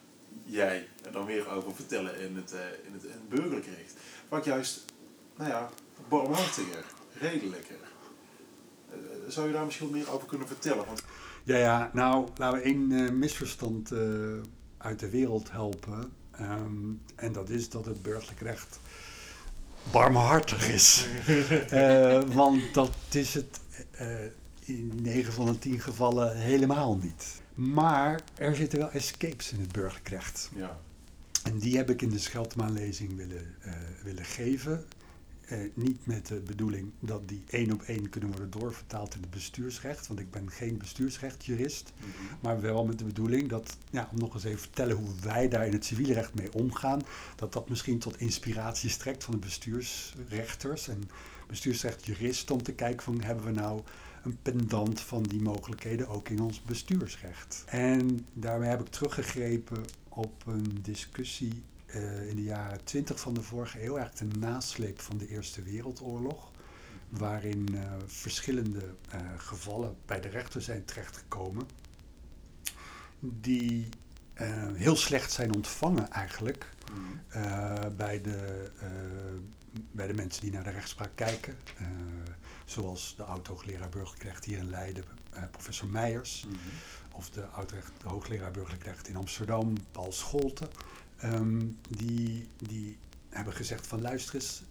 jij 0.45 0.87
er 1.03 1.11
dan 1.11 1.25
weer 1.25 1.49
over 1.49 1.75
vertellen 1.75 2.19
in 2.19 2.35
het, 2.35 2.53
uh, 2.53 2.59
in 2.85 2.93
het, 2.93 3.03
in 3.03 3.11
het 3.11 3.29
burgerlijk 3.29 3.65
recht. 3.65 3.93
Wat 4.29 4.45
juist, 4.45 4.85
nou 5.35 5.49
ja, 5.49 5.69
barmhartiger, 6.09 6.85
redelijker. 7.19 7.86
Zou 9.27 9.47
je 9.47 9.53
daar 9.53 9.65
misschien 9.65 9.89
meer 9.91 10.11
over 10.11 10.27
kunnen 10.27 10.47
vertellen? 10.47 10.85
Want 10.85 11.03
ja, 11.43 11.57
ja, 11.57 11.89
nou, 11.93 12.27
laten 12.35 12.59
we 12.59 12.65
één 12.65 12.91
uh, 12.91 13.09
misverstand 13.09 13.91
uh, 13.91 13.99
uit 14.77 14.99
de 14.99 15.09
wereld 15.09 15.51
helpen. 15.51 16.11
Um, 16.41 17.01
en 17.15 17.31
dat 17.31 17.49
is 17.49 17.69
dat 17.69 17.85
het 17.85 18.01
burgerlijk 18.01 18.39
recht 18.39 18.79
barmhartig 19.91 20.69
is. 20.69 21.07
uh, 21.73 22.21
want 22.41 22.73
dat 22.73 22.91
is 23.11 23.33
het 23.33 23.59
in 24.59 24.99
9 25.01 25.33
van 25.33 25.45
de 25.45 25.59
10 25.59 25.79
gevallen 25.79 26.37
helemaal 26.37 26.97
niet. 26.97 27.41
Maar 27.53 28.21
er 28.35 28.55
zitten 28.55 28.79
wel 28.79 28.91
escapes 28.91 29.51
in 29.51 29.59
het 29.59 29.71
burgerlijk 29.71 30.09
recht. 30.09 30.49
Ja. 30.55 30.79
En 31.43 31.57
die 31.57 31.77
heb 31.77 31.89
ik 31.89 32.01
in 32.01 32.09
de 32.09 32.19
Scheltema-lezing 32.19 33.15
willen, 33.15 33.55
willen 34.03 34.25
geven. 34.25 34.85
Eh, 35.47 35.57
niet 35.73 36.05
met 36.05 36.27
de 36.27 36.39
bedoeling 36.39 36.91
dat 36.99 37.27
die 37.27 37.43
één 37.49 37.71
op 37.71 37.81
één 37.81 38.09
kunnen 38.09 38.29
worden 38.29 38.49
doorvertaald 38.49 39.15
in 39.15 39.21
het 39.21 39.29
bestuursrecht, 39.29 40.07
want 40.07 40.19
ik 40.19 40.31
ben 40.31 40.51
geen 40.51 40.77
bestuursrechtjurist, 40.77 41.93
maar 42.41 42.61
wel 42.61 42.85
met 42.85 42.99
de 42.99 43.05
bedoeling 43.05 43.49
dat, 43.49 43.77
ja, 43.89 44.09
om 44.11 44.19
nog 44.19 44.33
eens 44.33 44.43
even 44.43 44.59
vertellen 44.59 44.95
hoe 44.95 45.09
wij 45.21 45.47
daar 45.49 45.65
in 45.65 45.73
het 45.73 45.85
civiele 45.85 46.13
recht 46.13 46.33
mee 46.33 46.53
omgaan, 46.53 47.01
dat 47.35 47.53
dat 47.53 47.69
misschien 47.69 47.99
tot 47.99 48.19
inspiratie 48.19 48.89
strekt 48.89 49.23
van 49.23 49.33
de 49.33 49.39
bestuursrechters 49.39 50.87
en 50.87 51.03
bestuursrechtjuristen 51.47 52.55
om 52.55 52.63
te 52.63 52.73
kijken 52.73 53.03
van 53.03 53.21
hebben 53.21 53.45
we 53.45 53.51
nou 53.51 53.81
een 54.23 54.37
pendant 54.41 55.01
van 55.01 55.23
die 55.23 55.41
mogelijkheden 55.41 56.07
ook 56.07 56.29
in 56.29 56.41
ons 56.41 56.61
bestuursrecht. 56.61 57.63
En 57.65 58.25
daarmee 58.33 58.69
heb 58.69 58.81
ik 58.81 58.87
teruggegrepen 58.87 59.85
op 60.09 60.43
een 60.45 60.77
discussie 60.81 61.63
uh, 61.95 62.27
in 62.29 62.35
de 62.35 62.43
jaren 62.43 62.83
20 62.83 63.19
van 63.19 63.33
de 63.33 63.41
vorige 63.41 63.83
eeuw, 63.83 63.97
eigenlijk 63.97 64.33
de 64.33 64.39
nasleep 64.39 65.01
van 65.01 65.17
de 65.17 65.27
Eerste 65.27 65.61
Wereldoorlog, 65.61 66.51
waarin 67.09 67.67
uh, 67.71 67.81
verschillende 68.05 68.95
uh, 69.15 69.21
gevallen 69.37 69.95
bij 70.05 70.21
de 70.21 70.27
rechter 70.27 70.61
zijn 70.61 70.85
terechtgekomen, 70.85 71.67
die 73.19 73.89
heel 74.73 74.95
slecht 74.95 75.31
zijn 75.31 75.53
ontvangen 75.53 76.09
eigenlijk 76.11 76.69
bij, 77.97 78.21
de, 78.21 78.71
bij 79.91 80.07
de 80.07 80.13
mensen 80.13 80.41
die 80.41 80.51
naar 80.51 80.63
de 80.63 80.69
rechtspraak 80.69 81.11
kijken. 81.15 81.55
zoals 82.65 83.13
de 83.17 83.23
oud-hoogleraar 83.23 83.89
burgerlijk 83.89 84.23
recht 84.23 84.45
hier 84.45 84.57
in 84.57 84.69
Leiden, 84.69 85.03
professor 85.51 85.87
Meijers. 85.87 86.43
Mm 86.47 86.51
-hmm. 86.51 86.59
Of 87.11 87.29
de 87.29 87.45
oud-hoogleraar 87.45 88.51
burgerlijk 88.51 88.83
recht 88.83 89.07
in 89.07 89.15
Amsterdam, 89.15 89.73
Paul 89.91 90.11
Scholten. 90.11 90.67
Um, 91.23 91.77
die, 91.89 92.47
die 92.57 92.97
hebben 93.29 93.53
gezegd 93.53 93.87
van 93.87 94.01
luister 94.01 94.35
eens, 94.35 94.63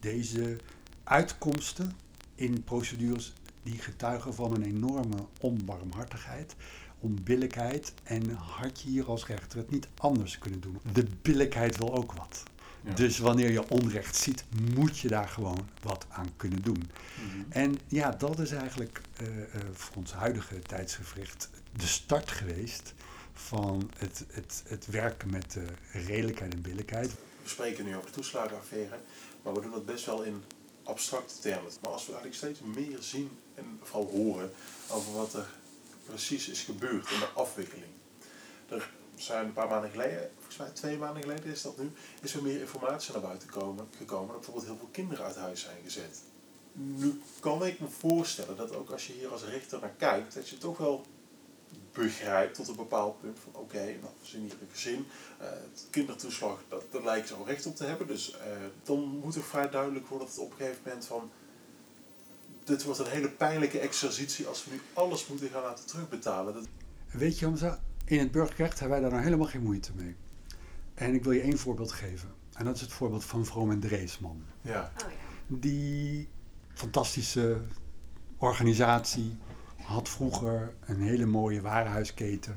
deze 0.00 0.56
uitkomsten 1.04 1.92
in 2.34 2.64
procedures 2.64 3.32
die 3.62 3.78
getuigen 3.78 4.34
van 4.34 4.54
een 4.54 4.62
enorme 4.62 5.26
onbarmhartigheid, 5.40 6.54
onbillijkheid 7.00 7.92
en 8.02 8.30
had 8.30 8.80
je 8.80 8.88
hier 8.88 9.04
als 9.04 9.26
rechter 9.26 9.58
het 9.58 9.70
niet 9.70 9.88
anders 9.98 10.38
kunnen 10.38 10.60
doen. 10.60 10.78
De 10.92 11.06
billijkheid 11.22 11.76
wil 11.76 11.94
ook 11.94 12.12
wat. 12.12 12.42
Ja. 12.84 12.94
Dus 12.94 13.18
wanneer 13.18 13.50
je 13.50 13.68
onrecht 13.68 14.16
ziet, 14.16 14.44
moet 14.74 14.98
je 14.98 15.08
daar 15.08 15.28
gewoon 15.28 15.68
wat 15.82 16.06
aan 16.08 16.28
kunnen 16.36 16.62
doen. 16.62 16.82
Mm 16.82 17.30
-hmm. 17.30 17.46
En 17.48 17.78
ja, 17.88 18.10
dat 18.10 18.38
is 18.38 18.50
eigenlijk 18.50 19.00
uh, 19.22 19.28
uh, 19.28 19.44
voor 19.72 19.96
ons 19.96 20.12
huidige 20.12 20.58
tijdsgevricht 20.58 21.50
de 21.76 21.86
start 21.86 22.30
geweest 22.30 22.94
van 23.32 23.90
het, 23.98 24.24
het, 24.28 24.62
het 24.66 24.86
werken 24.86 25.30
met 25.30 25.56
redelijkheid 25.92 26.54
en 26.54 26.62
billijkheid. 26.62 27.10
We 27.42 27.48
spreken 27.48 27.84
nu 27.84 27.96
over 27.96 28.06
de 28.06 28.12
toeslagenaffaire, 28.12 28.98
maar 29.42 29.54
we 29.54 29.60
doen 29.60 29.70
dat 29.70 29.86
best 29.86 30.06
wel 30.06 30.22
in 30.22 30.42
abstracte 30.82 31.38
termen. 31.40 31.72
Maar 31.82 31.92
als 31.92 32.06
we 32.06 32.12
eigenlijk 32.12 32.36
steeds 32.36 32.60
meer 32.76 32.98
zien 33.00 33.30
en 33.54 33.78
vooral 33.82 34.10
horen 34.10 34.50
over 34.90 35.12
wat 35.12 35.34
er 35.34 35.46
precies 36.04 36.48
is 36.48 36.60
gebeurd 36.60 37.10
in 37.10 37.18
de 37.18 37.28
afwikkeling. 37.34 37.92
Er 38.68 38.90
zijn 39.14 39.46
een 39.46 39.52
paar 39.52 39.68
maanden 39.68 39.90
geleden, 39.90 40.30
volgens 40.34 40.56
mij 40.56 40.70
twee 40.70 40.98
maanden 40.98 41.22
geleden 41.22 41.44
is 41.44 41.62
dat 41.62 41.78
nu, 41.78 41.90
is 42.20 42.34
er 42.34 42.42
meer 42.42 42.60
informatie 42.60 43.12
naar 43.12 43.22
buiten 43.22 43.48
komen, 43.48 43.88
gekomen 43.96 44.26
dat 44.26 44.36
bijvoorbeeld 44.36 44.66
heel 44.66 44.76
veel 44.76 44.88
kinderen 44.92 45.24
uit 45.24 45.36
huis 45.36 45.60
zijn 45.60 45.76
gezet. 45.84 46.22
Nu 46.72 47.22
kan 47.40 47.66
ik 47.66 47.80
me 47.80 47.88
voorstellen 47.88 48.56
dat 48.56 48.74
ook 48.74 48.90
als 48.90 49.06
je 49.06 49.12
hier 49.12 49.32
als 49.32 49.44
rechter 49.44 49.80
naar 49.80 49.94
kijkt, 49.98 50.34
dat 50.34 50.48
je 50.48 50.58
toch 50.58 50.78
wel 50.78 51.06
begrijpt 51.92 52.54
tot 52.54 52.68
een 52.68 52.76
bepaald 52.76 53.20
punt 53.20 53.38
van 53.38 53.52
oké, 53.54 53.76
okay, 53.76 53.98
we 54.00 54.08
zien 54.22 54.42
hier 54.42 54.52
een 54.60 54.68
gezin, 54.72 55.06
uh, 55.40 55.46
kindertoeslag, 55.90 56.58
dat, 56.68 56.84
daar 56.90 57.04
lijkt 57.04 57.28
ze 57.28 57.34
al 57.34 57.46
recht 57.46 57.66
op 57.66 57.76
te 57.76 57.84
hebben. 57.84 58.06
Dus 58.06 58.30
uh, 58.30 58.38
dan 58.82 59.00
moet 59.22 59.34
er 59.34 59.42
vrij 59.42 59.70
duidelijk 59.70 60.06
worden 60.06 60.26
dat 60.26 60.36
het 60.36 60.44
op 60.44 60.50
een 60.50 60.56
gegeven 60.56 60.80
moment 60.84 61.06
van 61.06 61.30
dit 62.64 62.84
wordt 62.84 62.98
een 62.98 63.06
hele 63.06 63.30
pijnlijke 63.30 63.78
exercitie 63.78 64.46
als 64.46 64.64
we 64.64 64.70
nu 64.70 64.80
alles 64.92 65.26
moeten 65.26 65.48
gaan 65.48 65.62
laten 65.62 65.86
terugbetalen. 65.86 66.54
Dat... 66.54 66.66
Weet 67.10 67.38
je, 67.38 67.44
Hamza, 67.44 67.80
in 68.04 68.18
het 68.18 68.30
burgerrecht 68.30 68.78
hebben 68.78 68.90
wij 68.90 69.00
daar 69.00 69.10
nou 69.10 69.22
helemaal 69.22 69.48
geen 69.48 69.62
moeite 69.62 69.92
mee. 69.94 70.16
En 70.94 71.14
ik 71.14 71.22
wil 71.22 71.32
je 71.32 71.40
één 71.40 71.58
voorbeeld 71.58 71.92
geven. 71.92 72.34
En 72.52 72.64
dat 72.64 72.74
is 72.74 72.80
het 72.80 72.92
voorbeeld 72.92 73.24
van 73.24 73.46
Vroom 73.46 73.70
en 73.70 73.80
Dreesman. 73.80 74.42
Ja. 74.60 74.92
Oh, 75.04 75.10
ja. 75.10 75.16
Die 75.46 76.28
fantastische 76.74 77.60
organisatie 78.38 79.36
had 79.84 80.08
vroeger 80.08 80.74
een 80.84 81.00
hele 81.00 81.26
mooie 81.26 81.60
warenhuisketen. 81.60 82.56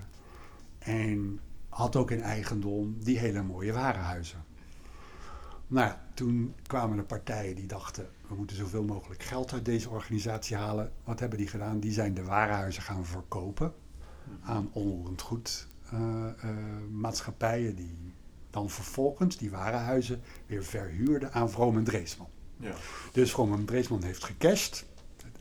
En 0.80 1.40
had 1.70 1.96
ook 1.96 2.12
in 2.12 2.22
eigendom 2.22 2.96
die 3.00 3.18
hele 3.18 3.42
mooie 3.42 3.74
warenhuizen. 3.74 4.44
Nou 5.68 5.88
ja, 5.88 6.06
toen 6.14 6.56
kwamen 6.68 6.98
er 6.98 7.04
partijen 7.04 7.56
die 7.56 7.68
dachten, 7.68 8.10
we 8.28 8.36
moeten 8.36 8.56
zoveel 8.56 8.84
mogelijk 8.84 9.24
geld 9.24 9.54
uit 9.54 9.66
deze 9.66 9.90
organisatie 9.90 10.56
halen. 10.56 10.92
Wat 11.04 11.20
hebben 11.20 11.38
die 11.38 11.48
gedaan? 11.48 11.80
Die 11.80 11.92
zijn 11.92 12.14
de 12.14 12.24
warenhuizen 12.24 12.84
gaan 12.84 13.06
verkopen 13.06 13.74
aan 14.42 14.70
onroerend 14.72 15.22
goed 15.22 15.68
uh, 15.94 16.00
uh, 16.00 16.50
maatschappijen 16.92 17.76
die 17.76 18.14
dan 18.50 18.70
vervolgens 18.70 19.38
die 19.38 19.52
warenhuizen 19.52 20.22
weer 20.46 20.64
verhuurden 20.64 21.34
aan 21.34 21.50
Vroom 21.50 21.78
en 21.78 21.84
Dreesman. 21.84 22.30
Ja. 22.58 22.74
Dus 23.12 23.32
Vroom 23.32 23.54
en 23.54 23.66
Dreesman 23.66 24.04
heeft 24.04 24.24
gecashed 24.24 24.86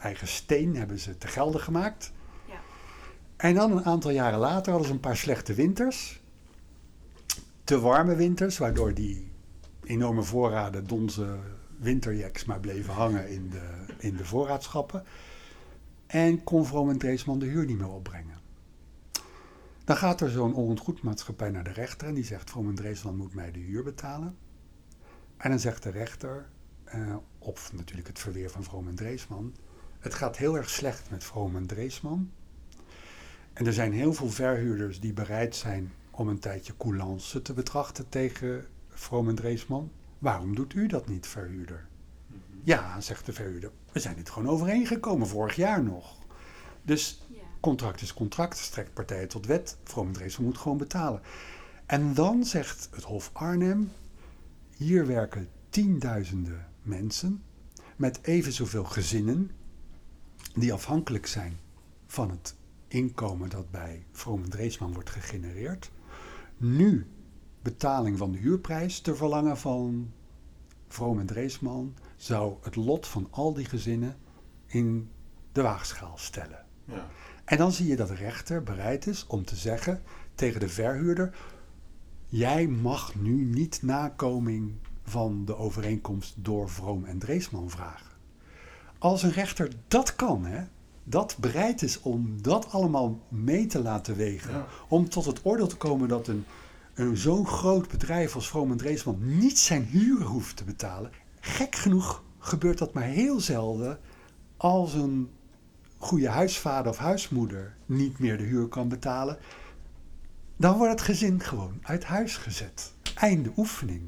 eigen 0.05 0.29
steen 0.29 0.77
hebben 0.77 0.99
ze 0.99 1.19
te 1.19 1.27
gelden 1.27 1.61
gemaakt. 1.61 2.13
Ja. 2.49 2.61
En 3.37 3.55
dan 3.55 3.73
een 3.73 3.85
aantal 3.85 4.11
jaren 4.11 4.39
later 4.39 4.71
hadden 4.71 4.89
ze 4.89 4.95
een 4.95 5.01
paar 5.01 5.17
slechte 5.17 5.55
winters. 5.55 6.23
Te 7.65 7.81
warme 7.81 8.15
winters, 8.15 8.59
waardoor 8.59 8.95
die 8.95 9.33
enorme 9.83 10.23
voorraden 10.23 10.87
donze 10.87 11.39
winterjacks 11.79 12.45
maar 12.45 12.61
bleven 12.61 12.95
hangen 12.95 13.31
in 13.31 13.51
de, 13.51 13.85
in 13.99 14.17
de 14.17 14.25
voorraadschappen. 14.25 15.05
En 16.07 16.45
kon 16.45 16.67
Vroom 16.67 16.91
en 16.91 16.99
Dreesman 16.99 17.39
de 17.39 17.47
huur 17.47 17.65
niet 17.65 17.79
meer 17.79 17.91
opbrengen. 17.91 18.39
Dan 19.85 19.97
gaat 19.97 20.21
er 20.21 20.31
zo'n 20.31 20.55
onroerendgoedmaatschappij 20.55 21.51
naar 21.51 21.65
de 21.65 21.73
rechter 21.73 22.09
en 22.09 22.15
die 22.15 22.25
zegt: 22.25 22.51
Vroom 22.51 22.69
en 22.69 22.75
Dreesman 22.75 23.17
moet 23.17 23.35
mij 23.35 23.51
de 23.51 23.59
huur 23.59 23.83
betalen. 23.83 24.37
En 25.37 25.51
dan 25.51 25.59
zegt 25.59 25.83
de 25.83 25.91
rechter, 25.91 26.49
uh, 26.95 27.17
op 27.39 27.59
natuurlijk 27.73 28.09
het 28.09 28.19
verweer 28.19 28.51
van 28.51 28.65
Vroom 28.65 28.89
en 28.89 28.95
Dreesman: 28.95 29.55
het 30.05 30.15
gaat 30.15 30.37
heel 30.37 30.57
erg 30.57 30.71
slecht 30.71 31.11
met 31.11 31.25
Vroom 31.25 31.57
en 31.57 31.67
Dreesman. 31.67 32.31
En 33.53 33.67
er 33.67 33.73
zijn 33.73 33.93
heel 33.93 34.13
veel 34.13 34.31
verhuurders 34.31 35.01
die 35.01 35.13
bereid 35.13 35.57
zijn 35.57 35.93
om 36.11 36.29
een 36.29 36.39
tijdje 36.39 36.77
coulance 36.77 37.43
te 37.43 37.53
betrachten 37.53 38.09
tegen 38.09 38.67
Vroom 38.89 39.29
en 39.29 39.35
Dreesman. 39.35 39.91
Waarom 40.19 40.55
doet 40.55 40.75
u 40.75 40.87
dat 40.87 41.09
niet, 41.09 41.27
verhuurder? 41.27 41.87
-hmm. 42.27 42.39
Ja, 42.63 43.01
zegt 43.01 43.27
de 43.27 43.33
verhuurder. 43.33 43.71
We 43.93 44.01
zijn 44.01 44.17
dit 44.17 44.31
gewoon 44.31 44.49
overeengekomen, 44.49 45.27
vorig 45.27 45.57
jaar 45.57 45.83
nog. 45.83 46.17
Dus 46.83 47.27
contract 47.61 48.01
is 48.01 48.15
contract, 48.15 48.59
strekt 48.59 48.95
partijen 48.95 49.29
tot 49.29 49.47
wet. 49.47 49.77
Vroom 49.85 50.07
en 50.07 50.13
Dreesman 50.13 50.47
moet 50.47 50.59
gewoon 50.59 50.79
betalen. 50.79 51.21
En 51.87 52.15
dan 52.15 52.45
zegt 52.45 52.89
het 52.91 53.05
Hof 53.05 53.31
Arnhem, 53.33 53.93
hier 54.77 55.07
werken 55.07 55.49
tienduizenden 55.69 56.67
mensen 56.83 57.43
met 57.97 58.19
even 58.23 58.53
zoveel 58.53 58.85
gezinnen 58.85 59.51
die 60.55 60.73
afhankelijk 60.73 61.27
zijn 61.27 61.59
van 62.07 62.31
het 62.31 62.57
inkomen 62.89 63.49
dat 63.49 63.71
bij 63.71 64.07
Vroom 64.13 64.43
en 64.43 64.51
Dreesman 64.51 64.93
wordt 64.93 65.11
gegenereerd, 65.11 65.91
nu 66.57 67.07
betaling 67.63 68.19
van 68.19 68.33
de 68.33 68.39
huurprijs 68.39 69.01
te 69.01 69.15
verlangen 69.15 69.59
van 69.59 70.13
Vroom 70.89 71.19
en 71.19 71.27
Dreesman, 71.27 71.95
zou 72.17 72.57
het 72.63 72.77
lot 72.77 73.07
van 73.07 73.29
al 73.31 73.55
die 73.55 73.65
gezinnen 73.65 74.17
in 74.67 75.11
de 75.53 75.63
waagschaal 75.63 76.19
stellen. 76.19 76.65
Ja. 76.85 77.07
En 77.45 77.59
dan 77.59 77.73
zie 77.73 77.87
je 77.87 77.97
dat 77.97 78.09
de 78.09 78.15
rechter 78.15 78.63
bereid 78.63 79.07
is 79.07 79.27
om 79.27 79.45
te 79.45 79.57
zeggen 79.57 80.03
tegen 80.35 80.61
de 80.61 80.69
verhuurder: 80.69 81.37
Jij 82.27 82.67
mag 82.69 83.15
nu 83.15 83.45
niet 83.45 83.83
nakoming 83.83 84.75
van 85.03 85.45
de 85.45 85.57
overeenkomst 85.57 86.35
door 86.45 86.71
Vroom 86.71 87.05
en 87.05 87.19
Dreesman 87.19 87.71
vragen 87.71 88.14
als 89.05 89.23
een 89.23 89.33
rechter 89.33 89.69
dat 89.89 90.17
kan, 90.17 90.45
hè, 90.45 90.65
dat 91.05 91.37
bereid 91.41 91.83
is 91.83 92.01
om 92.01 92.43
dat 92.43 92.73
allemaal 92.73 93.21
mee 93.29 93.67
te 93.67 93.83
laten 93.83 94.17
wegen, 94.17 94.53
Ja. 94.53 94.67
om 94.89 95.09
tot 95.09 95.25
het 95.25 95.41
oordeel 95.43 95.67
te 95.67 95.77
komen 95.77 96.09
dat 96.09 96.29
een, 96.29 96.45
een 96.95 97.17
zo'n 97.17 97.47
groot 97.47 97.89
bedrijf 97.89 98.35
als 98.35 98.49
Vroom 98.49 98.71
en 98.71 98.77
Dreesman 98.77 99.19
niet 99.39 99.59
zijn 99.59 99.85
huur 99.85 100.23
hoeft 100.23 100.57
te 100.57 100.65
betalen. 100.65 101.11
Gek 101.41 101.75
genoeg 101.75 102.23
gebeurt 102.39 102.79
dat 102.79 102.93
maar 102.93 103.03
heel 103.03 103.41
zelden 103.41 103.99
als 104.57 104.95
een 104.95 105.31
goede 105.99 106.29
huisvader 106.29 106.91
of 106.93 106.99
huismoeder 106.99 107.77
niet 107.87 108.19
meer 108.19 108.37
de 108.39 108.45
huur 108.45 108.69
kan 108.69 108.89
betalen. 108.89 109.39
Dan 110.57 110.77
wordt 110.77 110.93
het 110.93 111.03
gezin 111.03 111.41
gewoon 111.41 111.79
uit 111.83 112.05
huis 112.05 112.37
gezet. 112.37 112.93
Einde 113.15 113.53
oefening. 113.57 114.03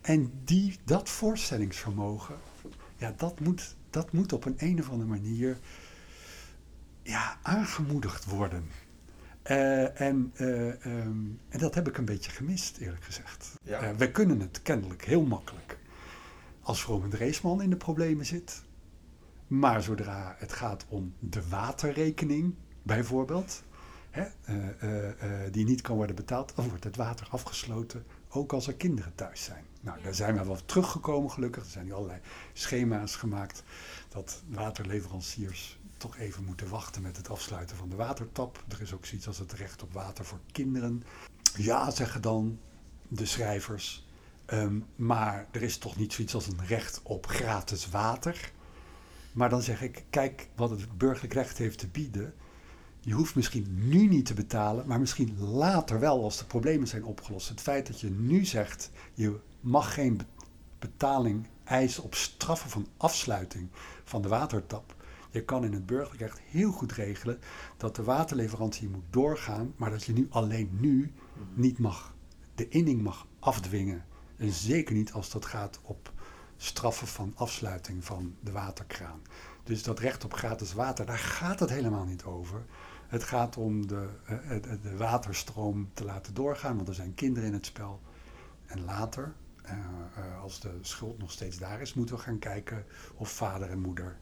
En 0.00 0.32
die, 0.44 0.78
dat 0.84 1.08
voorstellingsvermogen, 1.08 2.34
ja, 2.96 3.14
dat 3.16 3.40
moet, 3.40 3.76
dat 3.92 4.12
moet 4.12 4.32
op 4.32 4.44
een, 4.44 4.54
een 4.58 4.80
of 4.80 4.90
andere 4.90 5.10
manier 5.10 5.58
ja, 7.02 7.38
aangemoedigd 7.42 8.24
worden. 8.24 8.64
Eh, 9.42 10.00
en, 10.00 10.32
eh, 10.34 10.86
ehm, 10.86 11.26
en 11.48 11.58
dat 11.58 11.74
heb 11.74 11.88
ik 11.88 11.98
een 11.98 12.04
beetje 12.04 12.30
gemist, 12.30 12.76
eerlijk 12.76 13.04
gezegd. 13.04 13.54
Ja. 13.62 13.80
Eh, 13.80 13.90
we 13.96 14.10
kunnen 14.10 14.40
het 14.40 14.62
kennelijk 14.62 15.04
heel 15.04 15.24
makkelijk. 15.24 15.80
als 16.64 16.84
Roman 16.84 17.10
Dreesman 17.10 17.62
in 17.62 17.70
de 17.70 17.76
problemen 17.76 18.26
zit. 18.26 18.62
Maar 19.46 19.82
zodra 19.82 20.36
het 20.38 20.52
gaat 20.52 20.84
om 20.88 21.14
de 21.18 21.48
waterrekening, 21.48 22.54
bijvoorbeeld, 22.82 23.62
hè, 24.10 24.24
die 25.50 25.64
niet 25.64 25.80
kan 25.80 25.96
worden 25.96 26.16
betaald, 26.16 26.56
dan 26.56 26.68
wordt 26.68 26.84
het 26.84 26.96
water 26.96 27.26
afgesloten, 27.30 28.04
ook 28.28 28.52
als 28.52 28.66
er 28.66 28.74
kinderen 28.74 29.14
thuis 29.14 29.44
zijn. 29.44 29.64
Nou, 29.82 30.02
daar 30.02 30.14
zijn 30.14 30.36
we 30.36 30.44
wel 30.44 30.64
teruggekomen 30.64 31.30
gelukkig. 31.30 31.64
Er 31.64 31.70
zijn 31.70 31.84
nu 31.84 31.92
allerlei 31.92 32.20
schema's 32.52 33.16
gemaakt 33.16 33.62
dat 34.08 34.42
waterleveranciers 34.48 35.78
toch 35.96 36.16
even 36.16 36.44
moeten 36.44 36.68
wachten 36.68 37.02
met 37.02 37.16
het 37.16 37.30
afsluiten 37.30 37.76
van 37.76 37.88
de 37.88 37.96
watertap. 37.96 38.64
Er 38.68 38.80
is 38.80 38.94
ook 38.94 39.06
zoiets 39.06 39.26
als 39.26 39.38
het 39.38 39.52
recht 39.52 39.82
op 39.82 39.92
water 39.92 40.24
voor 40.24 40.40
kinderen. 40.52 41.02
Ja, 41.56 41.90
zeggen 41.90 42.22
dan 42.22 42.58
de 43.08 43.26
schrijvers. 43.26 44.06
Ehm, 44.44 44.80
maar 44.96 45.46
er 45.50 45.62
is 45.62 45.78
toch 45.78 45.96
niet 45.96 46.12
zoiets 46.12 46.34
als 46.34 46.46
een 46.46 46.66
recht 46.66 47.00
op 47.02 47.26
gratis 47.26 47.90
water. 47.90 48.52
Maar 49.32 49.50
dan 49.50 49.62
zeg 49.62 49.82
ik, 49.82 50.04
kijk 50.10 50.48
wat 50.56 50.70
het 50.70 50.98
burgerlijk 50.98 51.34
recht 51.34 51.58
heeft 51.58 51.78
te 51.78 51.88
bieden. 51.88 52.34
Je 53.00 53.12
hoeft 53.12 53.34
misschien 53.34 53.66
nu 53.88 54.06
niet 54.06 54.26
te 54.26 54.34
betalen, 54.34 54.86
maar 54.86 55.00
misschien 55.00 55.38
later 55.40 56.00
wel 56.00 56.22
als 56.22 56.38
de 56.38 56.44
problemen 56.44 56.88
zijn 56.88 57.04
opgelost. 57.04 57.48
Het 57.48 57.60
feit 57.60 57.86
dat 57.86 58.00
je 58.00 58.10
nu 58.10 58.44
zegt, 58.44 58.90
je 59.14 59.40
mag 59.62 59.94
geen 59.94 60.20
betaling 60.78 61.46
eisen 61.64 62.02
op 62.02 62.14
straffen 62.14 62.70
van 62.70 62.86
afsluiting 62.96 63.68
van 64.04 64.22
de 64.22 64.28
watertap. 64.28 64.94
Je 65.30 65.44
kan 65.44 65.64
in 65.64 65.72
het 65.72 65.86
burgerlijk 65.86 66.20
recht 66.20 66.40
heel 66.40 66.72
goed 66.72 66.92
regelen 66.92 67.38
dat 67.76 67.96
de 67.96 68.02
waterleverantie 68.02 68.88
moet 68.88 69.04
doorgaan, 69.10 69.72
maar 69.76 69.90
dat 69.90 70.04
je 70.04 70.12
nu 70.12 70.26
alleen 70.30 70.68
nu 70.80 71.12
niet 71.54 71.78
mag, 71.78 72.14
de 72.54 72.68
inning 72.68 73.02
mag 73.02 73.26
afdwingen. 73.38 74.04
En 74.36 74.52
zeker 74.52 74.94
niet 74.94 75.12
als 75.12 75.30
dat 75.30 75.44
gaat 75.44 75.80
op 75.82 76.12
straffen 76.56 77.06
van 77.06 77.32
afsluiting 77.36 78.04
van 78.04 78.34
de 78.40 78.52
waterkraan. 78.52 79.22
Dus 79.64 79.82
dat 79.82 79.98
recht 79.98 80.24
op 80.24 80.34
gratis 80.34 80.72
water, 80.72 81.06
daar 81.06 81.18
gaat 81.18 81.60
het 81.60 81.70
helemaal 81.70 82.04
niet 82.04 82.24
over. 82.24 82.64
Het 83.06 83.22
gaat 83.22 83.56
om 83.56 83.86
de, 83.86 84.08
de, 84.48 84.78
de 84.82 84.96
waterstroom 84.96 85.90
te 85.94 86.04
laten 86.04 86.34
doorgaan, 86.34 86.76
want 86.76 86.88
er 86.88 86.94
zijn 86.94 87.14
kinderen 87.14 87.48
in 87.48 87.54
het 87.54 87.66
spel. 87.66 88.00
En 88.66 88.84
later, 88.84 89.34
als 90.42 90.60
de 90.60 90.78
schuld 90.80 91.18
nog 91.18 91.30
steeds 91.30 91.58
daar 91.58 91.80
is, 91.80 91.94
moeten 91.94 92.14
we 92.14 92.20
gaan 92.20 92.38
kijken 92.38 92.84
of 93.14 93.30
vader 93.30 93.70
en 93.70 93.80
moeder 93.80 94.16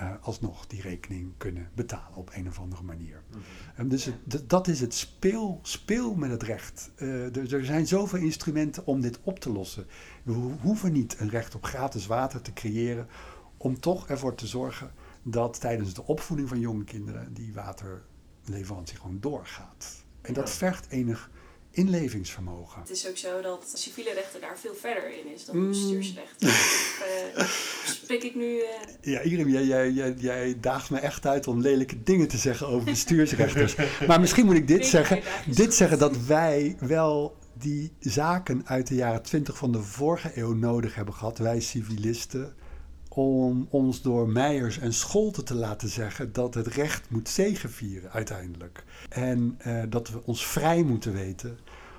uh, 0.00 0.12
alsnog 0.20 0.66
die 0.66 0.80
rekening 0.80 1.32
kunnen 1.36 1.68
betalen 1.74 2.16
op 2.16 2.30
een 2.34 2.48
of 2.48 2.58
andere 2.58 2.82
manier. 2.82 3.22
Mm 3.30 3.42
-hmm. 3.76 3.88
dus 3.88 4.04
het, 4.04 4.48
dat 4.48 4.68
is 4.68 4.80
het 4.80 4.94
speel, 4.94 5.60
speel 5.62 6.14
met 6.14 6.30
het 6.30 6.42
recht. 6.42 6.90
Er, 6.96 7.54
er, 7.54 7.64
zijn 7.64 7.86
zoveel 7.86 8.18
instrumenten 8.18 8.86
om 8.86 9.00
dit 9.00 9.18
op 9.22 9.38
te 9.40 9.50
lossen. 9.50 9.86
We 10.22 10.32
hoeven 10.60 10.92
niet 10.92 11.20
een 11.20 11.30
recht 11.30 11.54
op 11.54 11.64
gratis 11.64 12.06
water 12.06 12.42
te 12.42 12.52
creëren 12.52 13.08
om 13.56 13.80
toch 13.80 14.08
ervoor 14.08 14.34
te 14.34 14.46
zorgen 14.46 14.92
dat 15.22 15.60
tijdens 15.60 15.94
de 15.94 16.06
opvoeding 16.06 16.48
van 16.48 16.60
jonge 16.60 16.84
kinderen 16.84 17.34
die 17.34 17.52
waterleverantie 17.54 18.96
gewoon 18.96 19.20
doorgaat. 19.20 20.04
En 20.20 20.34
dat 20.34 20.50
vergt 20.50 20.88
enig 20.88 21.30
inlevingsvermogen. 21.70 22.80
Het 22.80 22.90
is 22.90 23.08
ook 23.08 23.16
zo 23.16 23.40
dat 23.40 23.72
civiele 23.74 24.12
rechten 24.12 24.40
daar 24.40 24.58
veel 24.58 24.74
verder 24.74 25.18
in 25.18 25.32
is 25.34 25.44
dan 25.44 25.68
bestuursrecht. 25.68 26.42
of, 26.42 27.02
uh, 27.38 27.44
spreek 27.84 28.22
ik 28.22 28.34
nu... 28.34 28.56
Uh... 28.56 28.64
Ja, 29.00 29.20
Irem, 29.20 29.48
jij, 29.48 29.64
jij, 29.64 29.90
jij, 29.90 30.14
jij, 30.18 30.56
daagt 30.60 30.90
me 30.90 30.98
echt 30.98 31.26
uit 31.26 31.46
om 31.46 31.60
lelijke 31.60 32.02
dingen 32.02 32.28
te 32.28 32.36
zeggen 32.36 32.66
over 32.66 32.84
bestuursrechters. 32.84 33.74
maar 34.08 34.20
misschien 34.20 34.46
moet 34.46 34.54
ik 34.54 34.68
dit 34.68 34.86
zeggen. 34.86 35.22
Dit 35.46 35.74
zeggen 35.74 35.98
dat 35.98 36.24
wij 36.24 36.76
wel 36.80 37.36
die 37.52 37.92
zaken 38.00 38.62
uit 38.66 38.86
de 38.86 38.94
jaren 38.94 39.22
twintig 39.22 39.56
van 39.56 39.72
de 39.72 39.82
vorige 39.82 40.30
eeuw 40.34 40.54
nodig 40.54 40.94
hebben 40.94 41.14
gehad. 41.14 41.38
Wij 41.38 41.60
civilisten 41.60 42.54
om 43.14 43.66
ons 43.70 44.02
door 44.02 44.28
Meijers 44.28 44.78
en 44.78 44.92
Scholten 44.92 45.44
te 45.44 45.54
laten 45.54 45.88
zeggen 45.88 46.32
dat 46.32 46.54
het 46.54 46.66
recht 46.66 47.10
moet 47.10 47.28
zegevieren 47.28 48.10
uiteindelijk. 48.10 48.84
En 49.08 49.58
uh, 49.66 49.82
dat 49.88 50.08
we 50.08 50.24
ons 50.24 50.46
vrij 50.46 50.82
moeten 50.82 51.12
weten 51.12 51.58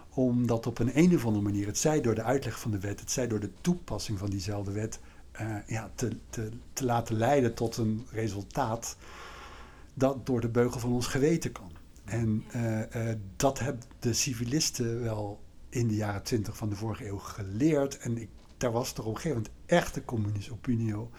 om 0.09 0.47
dat 0.47 0.67
op 0.67 0.79
een, 0.79 0.97
een 0.97 1.15
of 1.15 1.25
andere 1.25 1.43
manier, 1.43 1.65
het 1.65 1.77
zij 1.77 2.01
door 2.01 2.15
de 2.15 2.23
uitleg 2.23 2.59
van 2.59 2.71
de 2.71 2.79
wet, 2.79 2.99
het 2.99 3.11
zij 3.11 3.27
door 3.27 3.39
de 3.39 3.51
toepassing 3.61 4.19
van 4.19 4.29
diezelfde 4.29 4.71
wet, 4.71 4.99
uh, 5.41 5.55
ja, 5.67 5.91
te, 5.95 6.17
te, 6.29 6.49
te 6.73 6.85
laten 6.85 7.15
leiden 7.15 7.53
tot 7.53 7.77
een 7.77 8.05
resultaat 8.11 8.97
dat 9.93 10.25
door 10.25 10.41
de 10.41 10.49
beugel 10.49 10.79
van 10.79 10.91
ons 10.91 11.07
geweten 11.07 11.51
kan. 11.51 11.71
En 12.05 12.43
uh, 12.55 13.11
dat 13.35 13.59
hebben 13.59 13.83
de 13.99 14.13
civilisten 14.13 15.01
wel 15.01 15.39
in 15.69 15.87
de 15.87 15.95
jaren 15.95 16.23
twintig 16.23 16.57
van 16.57 16.69
de 16.69 16.75
vorige 16.75 17.07
eeuw 17.07 17.17
geleerd. 17.17 17.97
En 17.97 18.17
ik 18.17 18.29
daar 18.61 18.71
was 18.71 18.93
toch 18.93 19.05
op 19.05 19.15
een 19.15 19.21
gegeven 19.21 19.41
moment 19.41 19.60
echt 19.71 19.93
de 19.93 20.05
communistische 20.05 20.53
opinio 20.53 21.11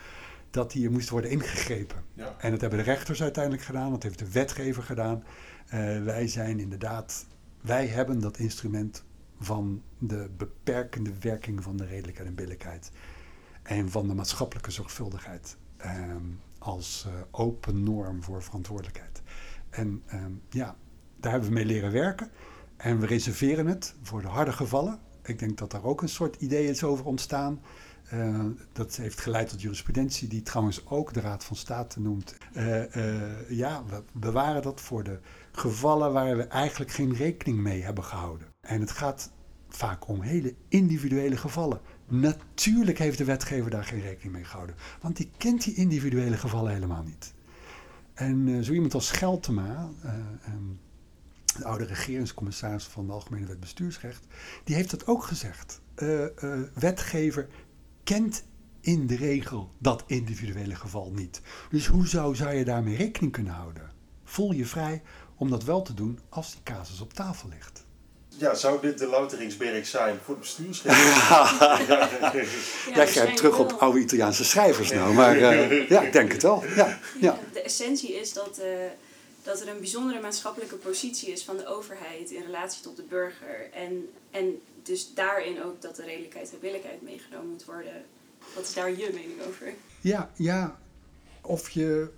dat 0.51 0.73
hier 0.73 0.91
moest 0.91 1.09
worden 1.09 1.31
ingegrepen. 1.31 2.03
Ja. 2.15 2.35
En 2.38 2.51
dat 2.51 2.61
hebben 2.61 2.79
de 2.79 2.85
rechters 2.85 3.23
uiteindelijk 3.23 3.65
gedaan, 3.65 3.91
dat 3.91 4.03
heeft 4.03 4.19
de 4.19 4.31
wetgever 4.31 4.83
gedaan. 4.83 5.25
Uh, 5.65 6.03
wij 6.05 6.29
zijn 6.29 6.61
inderdaad, 6.61 7.27
wij 7.61 7.87
hebben 7.87 8.21
dat 8.21 8.38
instrument 8.38 9.05
van 9.41 9.83
de 9.99 10.31
beperkende 10.37 11.12
werking 11.21 11.62
van 11.62 11.77
de 11.77 11.85
redelijkheid 11.85 12.29
en 12.29 12.35
billijkheid. 12.35 12.91
En 13.62 13.91
van 13.91 14.09
de 14.09 14.15
maatschappelijke 14.15 14.71
zorgvuldigheid 14.71 15.57
uh, 15.85 16.17
als 16.59 17.07
uh, 17.09 17.12
open 17.31 17.83
norm 17.83 18.23
voor 18.23 18.43
verantwoordelijkheid. 18.43 19.23
En 19.71 20.03
ja, 20.51 20.77
daar 21.21 21.31
hebben 21.31 21.49
we 21.49 21.55
mee 21.55 21.65
leren 21.65 21.93
werken. 21.93 22.31
En 22.77 23.01
we 23.01 23.07
reserveren 23.07 23.67
het 23.67 23.95
voor 24.03 24.23
de 24.23 24.29
harde 24.29 24.53
gevallen. 24.53 25.01
Ik 25.23 25.38
denk 25.38 25.59
dat 25.59 25.71
daar 25.71 25.85
ook 25.85 26.03
een 26.03 26.09
soort 26.09 26.37
idee 26.37 26.69
is 26.69 26.85
over 26.85 27.05
ontstaan. 27.05 27.61
Uh, 28.12 28.44
dat 28.72 28.96
heeft 28.96 29.20
geleid 29.20 29.48
tot 29.48 29.61
jurisprudentie, 29.62 30.29
die 30.29 30.42
trouwens 30.42 30.87
ook 30.87 31.12
de 31.12 31.20
Raad 31.20 31.44
van 31.44 31.57
State 31.57 32.01
noemt. 32.01 32.37
Uh, 32.57 32.96
uh, 32.96 33.51
ja, 33.51 33.85
we 33.85 34.03
bewaren 34.12 34.62
dat 34.62 34.81
voor 34.81 35.03
de 35.03 35.18
gevallen 35.53 36.12
waar 36.12 36.37
we 36.37 36.42
eigenlijk 36.42 36.90
geen 36.90 37.14
rekening 37.14 37.59
mee 37.59 37.83
hebben 37.83 38.05
gehouden. 38.05 38.46
En 38.61 38.81
het 38.81 38.90
gaat 38.90 39.31
vaak 39.68 40.09
om 40.09 40.20
hele 40.20 40.55
individuele 40.68 41.37
gevallen. 41.37 41.81
Natuurlijk 42.09 42.98
heeft 42.98 43.18
de 43.18 43.25
wetgever 43.25 43.70
daar 43.70 43.85
geen 43.85 44.01
rekening 44.01 44.33
mee 44.33 44.44
gehouden, 44.44 44.77
want 45.01 45.16
die 45.16 45.31
kent 45.37 45.64
die 45.64 45.75
individuele 45.75 46.37
gevallen 46.37 46.72
helemaal 46.72 47.03
niet. 47.03 47.35
En 48.14 48.64
zo 48.64 48.72
iemand 48.72 48.94
als 48.94 49.07
Scheltema, 49.07 49.88
um, 50.46 50.81
de 51.57 51.64
oude 51.64 51.85
regeringscommissaris 51.85 52.85
van 52.85 53.07
de 53.07 53.12
Algemene 53.12 53.46
Wet 53.46 53.61
Bestuursrecht, 53.61 54.27
die 54.64 54.75
heeft 54.75 54.90
dat 54.90 55.07
ook 55.07 55.25
gezegd. 55.25 55.81
Wetgever 56.75 57.48
kent 58.05 58.45
in 58.81 59.07
de 59.07 59.17
regel 59.17 59.71
dat 59.79 60.03
individuele 60.07 60.75
geval 60.75 61.11
niet. 61.15 61.41
Dus 61.71 61.87
hoe 61.87 62.07
zou, 62.07 62.35
zou 62.35 62.55
je 62.55 62.65
daarmee 62.65 62.97
rekening 62.97 63.33
kunnen 63.33 63.53
houden? 63.53 63.91
Voel 64.25 64.53
je 64.53 64.67
vrij 64.67 65.03
om 65.37 65.51
dat 65.51 65.65
wel 65.65 65.83
te 65.83 65.95
doen 65.95 66.19
als 66.29 66.51
die 66.51 66.61
casus 66.62 67.01
op 67.01 67.12
tafel 67.12 67.49
ligt. 67.49 67.85
Ja, 68.29 68.55
zou 68.55 68.81
dit 68.81 68.99
de 68.99 69.07
louteringsberg 69.07 69.87
zijn 69.87 70.19
voor 70.25 70.35
het 70.35 70.43
bestuursrecht? 70.43 70.99
ja, 71.29 72.33
Jij 72.95 73.07
grijpt 73.07 73.37
terug 73.37 73.59
op 73.59 73.73
oude 73.73 73.99
Italiaanse 73.99 74.45
schrijvers 74.45 74.91
nou, 74.91 75.15
maar 75.15 75.37
uh, 75.37 75.88
ja, 75.88 76.03
ik 76.03 76.12
denk 76.12 76.33
het 76.33 76.43
wel. 76.43 76.65
Ja, 76.77 76.99
ja. 77.21 77.38
De 77.53 77.62
essentie 77.62 78.21
is 78.21 78.33
dat 78.33 78.61
dat 79.43 79.61
er 79.61 79.69
een 79.69 79.79
bijzondere 79.79 80.21
maatschappelijke 80.21 80.77
positie 80.77 81.33
is 81.33 81.43
van 81.43 81.57
de 81.57 81.67
overheid 81.67 82.31
in 82.31 82.43
relatie 82.43 82.83
tot 82.83 82.97
de 82.97 83.03
burger. 83.03 83.71
En, 83.73 84.09
en 84.31 84.61
dus 84.83 85.14
daarin 85.14 85.62
ook 85.62 85.83
dat 85.83 85.97
de 85.97 86.05
redelijkheid 86.05 86.53
en 86.53 86.59
billijkheid 86.61 87.03
meegenomen 87.03 87.49
moet 87.49 87.64
worden. 87.64 88.05
Wat 88.55 88.64
is 88.64 88.75
daar 88.75 88.90
je 88.90 89.11
mening 89.14 89.40
over? 89.49 89.75
Ja, 90.01 90.31
ja. 90.37 90.79
Of 91.40 91.71
je 91.71 92.11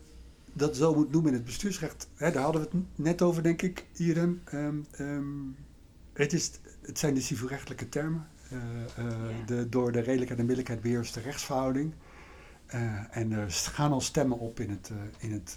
dat 0.52 0.76
zo 0.76 0.94
moet 0.94 1.10
noemen 1.10 1.30
in 1.30 1.36
het 1.36 1.46
bestuursrecht. 1.46 2.08
Hè, 2.14 2.30
daar 2.30 2.42
hadden 2.42 2.62
we 2.62 2.68
het 2.72 2.86
net 2.94 3.22
over, 3.22 3.42
denk 3.42 3.62
ik, 3.62 3.84
Iren. 3.96 4.42
Um, 4.54 4.86
um, 4.98 5.56
het, 6.12 6.32
is, 6.32 6.50
het 6.80 6.98
zijn 6.98 7.14
de 7.14 7.20
civielrechtelijke 7.20 7.88
termen. 7.88 8.28
Uh, 8.52 8.60
uh, 8.98 9.38
ja. 9.38 9.46
de, 9.46 9.68
door 9.68 9.92
de 9.92 10.00
redelijkheid 10.00 10.40
en 10.40 10.46
billijkheid 10.46 10.80
beheerste 10.80 11.20
rechtsverhouding. 11.20 11.92
Uh, 12.74 13.16
en 13.16 13.32
er 13.32 13.50
gaan 13.50 13.92
al 13.92 14.00
stemmen 14.00 14.38
op 14.38 14.60
in 14.60 14.70
het, 14.70 14.90
in 15.18 15.32
het 15.32 15.56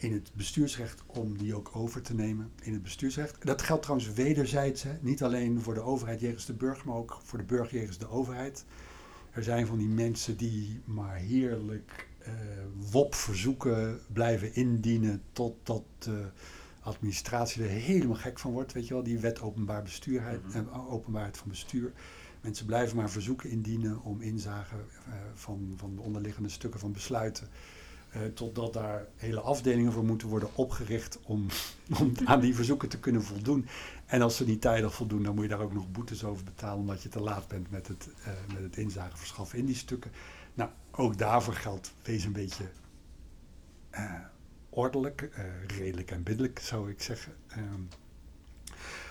in 0.00 0.12
het 0.12 0.30
bestuursrecht 0.34 1.02
om 1.06 1.38
die 1.38 1.54
ook 1.54 1.70
over 1.72 2.02
te 2.02 2.14
nemen 2.14 2.50
in 2.62 2.72
het 2.72 2.82
bestuursrecht. 2.82 3.46
Dat 3.46 3.62
geldt 3.62 3.82
trouwens 3.82 4.12
wederzijds, 4.12 4.82
hè? 4.82 4.92
niet 5.00 5.22
alleen 5.22 5.60
voor 5.60 5.74
de 5.74 5.80
overheid 5.80 6.20
jegens 6.20 6.46
de 6.46 6.52
burger, 6.52 6.86
maar 6.86 6.96
ook 6.96 7.20
voor 7.24 7.38
de 7.38 7.44
burger 7.44 7.78
jegens 7.78 7.98
de 7.98 8.08
overheid. 8.08 8.64
Er 9.30 9.42
zijn 9.42 9.66
van 9.66 9.78
die 9.78 9.88
mensen 9.88 10.36
die 10.36 10.80
maar 10.84 11.16
heerlijk 11.16 12.08
uh, 12.22 12.28
WOP-verzoeken 12.90 14.00
blijven 14.12 14.54
indienen 14.54 15.22
totdat 15.32 15.82
de 15.98 16.24
administratie 16.80 17.62
er 17.62 17.68
helemaal 17.68 18.16
gek 18.16 18.38
van 18.38 18.52
wordt. 18.52 18.72
Weet 18.72 18.86
je 18.86 18.94
wel, 18.94 19.02
die 19.02 19.18
wet 19.18 19.40
openbaar 19.40 19.82
bestuurheid, 19.82 20.44
mm 20.44 20.50
-hmm. 20.50 20.68
uh, 20.68 20.92
openbaarheid 20.92 21.36
van 21.36 21.48
bestuur. 21.48 21.92
Mensen 22.40 22.66
blijven 22.66 22.96
maar 22.96 23.10
verzoeken 23.10 23.50
indienen 23.50 24.02
om 24.02 24.20
inzage 24.20 24.74
uh, 24.74 25.14
van, 25.34 25.72
van 25.76 25.94
de 25.94 26.00
onderliggende 26.00 26.48
stukken 26.48 26.80
van 26.80 26.92
besluiten 26.92 27.48
Uh, 28.16 28.22
totdat 28.34 28.72
daar 28.72 29.06
hele 29.16 29.40
afdelingen 29.40 29.92
voor 29.92 30.04
moeten 30.04 30.28
worden 30.28 30.48
opgericht 30.54 31.18
om, 31.22 31.46
om 32.00 32.12
aan 32.24 32.40
die 32.40 32.54
verzoeken 32.54 32.88
te 32.88 32.98
kunnen 32.98 33.22
voldoen. 33.22 33.66
En 34.06 34.22
als 34.22 34.36
ze 34.36 34.44
niet 34.44 34.60
tijdig 34.60 34.94
voldoen, 34.94 35.22
dan 35.22 35.34
moet 35.34 35.42
je 35.42 35.50
daar 35.50 35.60
ook 35.60 35.72
nog 35.72 35.90
boetes 35.90 36.24
over 36.24 36.44
betalen 36.44 36.78
omdat 36.78 37.02
je 37.02 37.08
te 37.08 37.20
laat 37.20 37.48
bent 37.48 37.70
met 37.70 37.88
het, 37.88 38.08
uh, 38.18 38.26
met 38.54 38.62
het 38.62 38.76
inzage 38.76 39.16
verschaffen 39.16 39.58
in 39.58 39.66
die 39.66 39.74
stukken. 39.74 40.10
Nou, 40.54 40.70
ook 40.90 41.18
daarvoor 41.18 41.54
geldt, 41.54 41.92
wees 42.02 42.24
een 42.24 42.32
beetje 42.32 42.64
uh, 43.94 44.14
ordelijk, 44.70 45.28
redelijk 45.66 46.10
en 46.10 46.22
biddelijk 46.22 46.58
zou 46.58 46.90
ik 46.90 47.02
zeggen. 47.02 47.32
Ehm, 47.46 47.82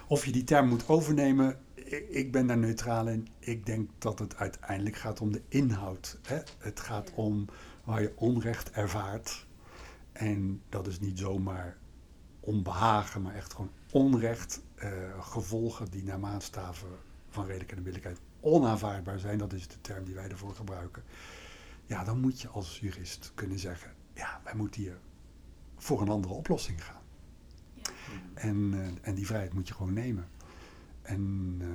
of 0.07 0.25
je 0.25 0.31
die 0.31 0.43
term 0.43 0.67
moet 0.67 0.87
overnemen, 0.87 1.57
ik 2.09 2.31
ben 2.31 2.47
daar 2.47 2.57
neutraal 2.57 3.07
in. 3.07 3.27
Ik 3.39 3.65
denk 3.65 3.89
dat 3.97 4.19
het 4.19 4.35
uiteindelijk 4.35 4.95
gaat 4.95 5.21
om 5.21 5.31
de 5.31 5.41
inhoud. 5.47 6.17
Hè? 6.23 6.39
Het 6.57 6.79
gaat 6.79 7.11
om 7.15 7.45
waar 7.89 8.01
je 8.01 8.13
onrecht 8.15 8.71
ervaart. 8.71 9.47
En 10.11 10.61
dat 10.69 10.87
is 10.87 10.99
niet 10.99 11.19
zomaar 11.19 11.77
onbehagen, 12.39 13.21
maar 13.21 13.35
echt 13.35 13.53
gewoon 13.53 13.71
onrecht. 13.91 14.61
Uh, 14.75 15.23
gevolgen 15.23 15.91
die 15.91 16.03
naar 16.03 16.19
maatstaven 16.19 16.89
van 17.29 17.45
redelijkheid 17.45 17.77
en 17.77 17.83
billijkheid 17.83 18.19
onaanvaardbaar 18.39 19.19
zijn. 19.19 19.37
Dat 19.37 19.53
is 19.53 19.67
de 19.67 19.81
term 19.81 20.03
die 20.03 20.15
wij 20.15 20.29
ervoor 20.29 20.55
gebruiken. 20.55 21.03
Ja, 21.85 22.03
dan 22.03 22.19
moet 22.19 22.41
je 22.41 22.47
als 22.47 22.79
jurist 22.79 23.31
kunnen 23.35 23.59
zeggen: 23.59 23.93
ja, 24.13 24.41
wij 24.43 24.55
moeten 24.55 24.81
hier 24.81 24.97
voor 25.77 26.01
een 26.01 26.09
andere 26.09 26.33
oplossing 26.33 26.83
gaan. 26.83 27.01
Ja. 27.73 27.91
En, 28.33 28.73
uh, 28.73 28.87
en 29.01 29.15
die 29.15 29.25
vrijheid 29.25 29.53
moet 29.53 29.67
je 29.67 29.73
gewoon 29.73 29.93
nemen. 29.93 30.27
En 31.01 31.55
uh, 31.61 31.67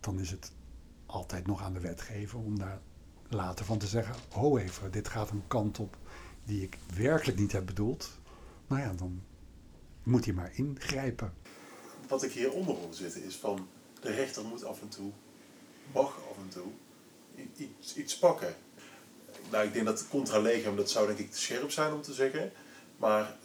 dan 0.00 0.18
is 0.18 0.30
het 0.30 0.52
altijd 1.06 1.46
nog 1.46 1.62
aan 1.62 1.72
de 1.72 1.80
wetgever 1.80 2.38
om 2.38 2.58
daar 2.58 2.80
later 3.28 3.64
van 3.64 3.78
te 3.78 3.86
zeggen: 3.86 4.14
ho 4.32 4.56
even, 4.56 4.90
dit 4.90 5.08
gaat 5.08 5.30
een 5.30 5.46
kant 5.46 5.78
op 5.78 5.96
die 6.44 6.62
ik 6.62 6.78
werkelijk 6.94 7.38
niet 7.38 7.52
heb 7.52 7.66
bedoeld. 7.66 8.18
Nou 8.66 8.82
ja, 8.82 8.92
dan 8.92 9.22
moet 10.02 10.24
hij 10.24 10.34
maar 10.34 10.50
ingrijpen. 10.54 11.34
Wat 12.08 12.22
ik 12.22 12.32
hieronder 12.32 12.74
wil 12.80 12.92
zitten 12.92 13.24
is 13.24 13.36
van 13.36 13.68
de 14.00 14.10
rechter 14.10 14.44
moet 14.44 14.64
af 14.64 14.80
en 14.80 14.88
toe, 14.88 15.10
mag 15.92 16.18
af 16.30 16.36
en 16.42 16.48
toe 16.48 16.66
iets, 17.56 17.96
iets 17.96 18.18
pakken. 18.18 18.54
Nou, 19.50 19.66
ik 19.66 19.72
denk 19.72 19.86
dat 19.86 20.08
contra 20.08 20.38
legem, 20.38 20.76
dat 20.76 20.90
zou 20.90 21.06
denk 21.06 21.18
ik 21.18 21.30
te 21.30 21.38
scherp 21.38 21.70
zijn 21.70 21.92
om 21.92 22.02
te 22.02 22.12
zeggen, 22.12 22.52
maar 22.96 23.36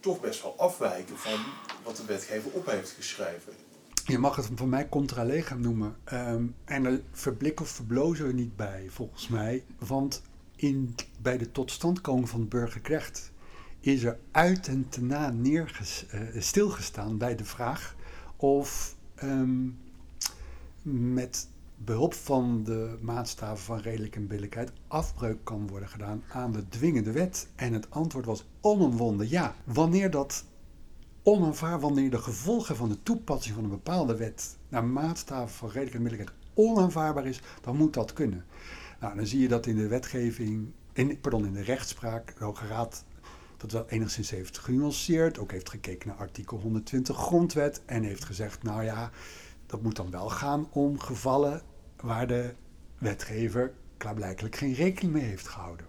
toch 0.00 0.20
best 0.20 0.42
wel 0.42 0.58
afwijken 0.58 1.18
van 1.18 1.44
wat 1.82 1.96
de 1.96 2.04
wetgever 2.04 2.50
op 2.50 2.66
heeft 2.66 2.90
geschreven. 2.90 3.52
Je 4.12 4.18
mag 4.18 4.36
het 4.36 4.48
van 4.54 4.68
mij 4.68 4.88
contra 4.88 5.24
legem 5.24 5.60
noemen. 5.60 5.96
Um, 6.12 6.54
en 6.64 6.84
er 6.84 7.00
verblik 7.10 7.60
of 7.60 7.68
verblozen 7.68 8.26
we 8.26 8.32
niet 8.32 8.56
bij, 8.56 8.86
volgens 8.88 9.28
mij. 9.28 9.64
Want 9.78 10.22
in, 10.56 10.94
bij 11.22 11.38
de 11.38 11.52
totstandkoming 11.52 12.28
van 12.28 12.40
het 12.40 12.48
burgerrecht 12.48 13.32
is 13.80 14.02
er 14.02 14.18
uit 14.30 14.68
en 14.68 14.88
te 14.88 15.02
na 15.02 15.32
uh, 15.32 16.20
stilgestaan 16.38 17.18
bij 17.18 17.36
de 17.36 17.44
vraag 17.44 17.96
of 18.36 18.96
um, 19.22 19.78
met 20.82 21.48
behulp 21.76 22.14
van 22.14 22.64
de 22.64 22.98
maatstaven 23.00 23.64
van 23.64 23.78
redelijk 23.78 24.16
en 24.16 24.26
billijkheid 24.26 24.72
afbreuk 24.88 25.44
kan 25.44 25.66
worden 25.66 25.88
gedaan 25.88 26.22
aan 26.28 26.52
de 26.52 26.68
dwingende 26.68 27.12
wet. 27.12 27.48
En 27.54 27.72
het 27.72 27.90
antwoord 27.90 28.26
was 28.26 28.46
onomwonden 28.60 29.28
ja. 29.28 29.54
Wanneer 29.64 30.10
dat 30.10 30.44
onaanvaard 31.24 31.80
wanneer 31.80 32.10
de 32.10 32.18
gevolgen 32.18 32.76
van 32.76 32.88
de 32.88 33.02
toepassing 33.02 33.54
van 33.54 33.64
een 33.64 33.70
bepaalde 33.70 34.16
wet 34.16 34.56
naar 34.68 34.84
maatstaven 34.84 35.54
van 35.54 35.68
redelijke 35.68 35.96
en 35.96 36.02
billijkheid 36.02 36.38
onaanvaardbaar 36.54 37.26
is, 37.26 37.40
dan 37.62 37.76
moet 37.76 37.94
dat 37.94 38.12
kunnen. 38.12 38.44
Nou, 39.00 39.16
dan 39.16 39.26
zie 39.26 39.40
je 39.40 39.48
dat 39.48 39.66
in 39.66 39.76
de 39.76 39.88
wetgeving, 39.88 40.70
in, 40.92 41.20
pardon, 41.20 41.46
in 41.46 41.52
de 41.52 41.62
rechtspraak, 41.62 42.38
de 42.38 42.44
Hoge 42.44 42.66
Raad 42.66 43.04
dat 43.56 43.72
wel 43.72 43.88
enigszins 43.88 44.30
heeft 44.30 44.58
genuanceerd, 44.58 45.38
ook 45.38 45.50
heeft 45.50 45.68
gekeken 45.68 46.08
naar 46.08 46.16
artikel 46.16 46.58
120 46.58 47.16
grondwet 47.16 47.82
en 47.86 48.02
heeft 48.02 48.24
gezegd, 48.24 48.62
nou 48.62 48.84
ja, 48.84 49.10
dat 49.66 49.82
moet 49.82 49.96
dan 49.96 50.10
wel 50.10 50.28
gaan 50.28 50.68
om 50.70 50.98
gevallen 50.98 51.62
waar 52.00 52.26
de 52.26 52.54
wetgever 52.98 53.72
klaarblijkelijk 53.96 54.56
geen 54.56 54.74
rekening 54.74 55.12
mee 55.12 55.22
heeft 55.22 55.48
gehouden. 55.48 55.86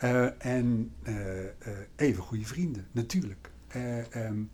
Ja. 0.00 0.12
Uh, 0.12 0.30
en 0.38 0.92
uh, 1.02 1.42
uh, 1.42 1.48
even 1.96 2.22
goede 2.22 2.44
vrienden, 2.44 2.86
natuurlijk. 2.92 3.50
Uh, 3.76 4.26
um, 4.26 4.50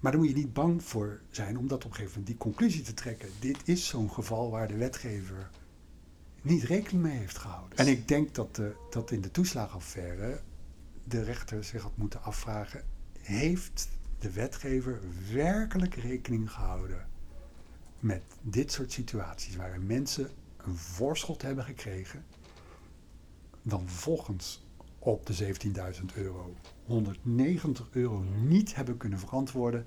maar 0.00 0.12
daar 0.12 0.20
moet 0.20 0.30
je 0.30 0.36
niet 0.36 0.52
bang 0.52 0.82
voor 0.82 1.20
zijn 1.30 1.58
om 1.58 1.68
dat 1.68 1.84
op 1.84 1.90
een 1.90 1.96
gegeven 1.96 2.10
moment 2.10 2.26
die 2.26 2.36
conclusie 2.36 2.82
te 2.82 2.94
trekken. 2.94 3.28
Dit 3.38 3.58
is 3.64 3.86
zo'n 3.86 4.10
geval 4.10 4.50
waar 4.50 4.68
de 4.68 4.76
wetgever 4.76 5.50
niet 6.42 6.62
rekening 6.62 7.02
mee 7.02 7.18
heeft 7.18 7.38
gehouden. 7.38 7.78
En 7.78 7.86
ik 7.86 8.08
denk 8.08 8.34
dat, 8.34 8.56
de, 8.56 8.74
dat 8.90 9.10
in 9.10 9.20
de 9.20 9.30
toeslagenaffaire 9.30 10.40
de 11.04 11.22
rechter 11.22 11.64
zich 11.64 11.82
had 11.82 11.96
moeten 11.96 12.22
afvragen: 12.22 12.84
heeft 13.20 13.88
de 14.18 14.30
wetgever 14.30 15.00
werkelijk 15.32 15.94
rekening 15.94 16.50
gehouden 16.50 17.06
met 18.00 18.22
dit 18.42 18.72
soort 18.72 18.92
situaties 18.92 19.56
waarin 19.56 19.86
mensen 19.86 20.30
een 20.56 20.76
voorschot 20.76 21.42
hebben 21.42 21.64
gekregen, 21.64 22.24
dan 23.62 23.88
volgens 23.88 24.66
op 25.04 25.26
de 25.26 25.54
17.000 25.54 26.04
euro 26.14 26.54
190 26.84 27.88
euro 27.90 28.24
niet 28.42 28.74
hebben 28.74 28.96
kunnen 28.96 29.18
verantwoorden, 29.18 29.86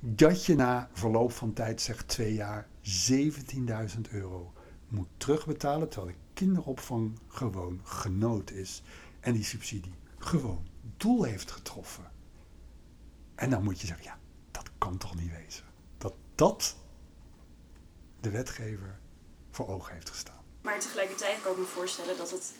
dat 0.00 0.44
je 0.44 0.54
na 0.54 0.88
verloop 0.92 1.32
van 1.32 1.52
tijd, 1.52 1.80
zeg 1.80 2.04
twee 2.04 2.34
jaar, 2.34 2.68
17.000 3.94 4.00
euro 4.10 4.52
moet 4.88 5.08
terugbetalen, 5.16 5.88
terwijl 5.88 6.12
de 6.12 6.18
kinderopvang 6.32 7.18
gewoon 7.28 7.80
genoot 7.82 8.50
is 8.50 8.82
en 9.20 9.32
die 9.32 9.44
subsidie 9.44 9.94
gewoon 10.18 10.66
doel 10.96 11.22
heeft 11.22 11.50
getroffen. 11.50 12.10
En 13.34 13.50
dan 13.50 13.62
moet 13.62 13.80
je 13.80 13.86
zeggen, 13.86 14.04
ja, 14.04 14.18
dat 14.50 14.70
kan 14.78 14.98
toch 14.98 15.14
niet 15.14 15.30
wezen. 15.30 15.64
Dat 15.98 16.14
dat 16.34 16.76
de 18.20 18.30
wetgever 18.30 18.98
voor 19.50 19.68
ogen 19.68 19.94
heeft 19.94 20.10
gestaan. 20.10 20.44
Maar 20.62 20.80
tegelijkertijd 20.80 21.42
kan 21.42 21.52
ik 21.52 21.58
me 21.58 21.64
voorstellen 21.64 22.16
dat 22.16 22.30
het 22.30 22.52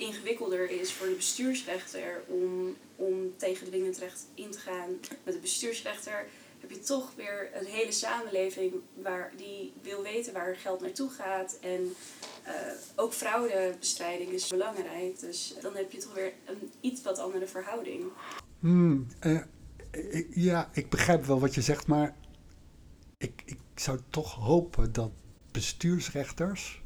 ingewikkelder 0.00 0.70
is 0.70 0.92
voor 0.92 1.06
de 1.06 1.14
bestuursrechter 1.14 2.22
om, 2.26 2.76
om 2.96 3.36
tegen 3.36 3.66
dwingend 3.66 3.98
recht 3.98 4.26
in 4.34 4.50
te 4.50 4.58
gaan. 4.58 4.88
Met 5.22 5.34
de 5.34 5.40
bestuursrechter 5.40 6.26
heb 6.60 6.70
je 6.70 6.78
toch 6.78 7.12
weer 7.16 7.50
een 7.54 7.66
hele 7.66 7.92
samenleving 7.92 8.74
waar 9.02 9.32
die 9.36 9.72
wil 9.82 10.02
weten 10.02 10.32
waar 10.32 10.56
geld 10.56 10.80
naartoe 10.80 11.10
gaat. 11.10 11.58
En 11.60 11.94
uh, 12.46 12.52
ook 12.96 13.12
fraudebestrijding 13.12 14.30
is 14.30 14.46
belangrijk. 14.48 15.20
Dus 15.20 15.54
dan 15.60 15.76
heb 15.76 15.92
je 15.92 15.98
toch 15.98 16.14
weer 16.14 16.32
een 16.44 16.70
iets 16.80 17.02
wat 17.02 17.18
andere 17.18 17.46
verhouding. 17.46 18.04
Hmm, 18.58 19.06
uh, 19.26 19.40
ja, 20.34 20.70
ik 20.72 20.90
begrijp 20.90 21.24
wel 21.24 21.40
wat 21.40 21.54
je 21.54 21.62
zegt, 21.62 21.86
maar 21.86 22.16
ik, 23.18 23.42
ik 23.44 23.58
zou 23.74 23.98
toch 24.10 24.34
hopen 24.34 24.92
dat 24.92 25.10
bestuursrechters 25.52 26.82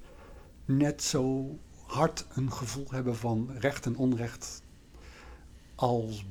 net 0.64 1.02
zo 1.02 1.56
hard 1.94 2.26
een 2.34 2.52
gevoel 2.52 2.86
hebben 2.90 3.16
van 3.16 3.50
recht 3.58 3.86
en 3.86 3.96
onrecht 3.96 4.62
als 5.74 6.26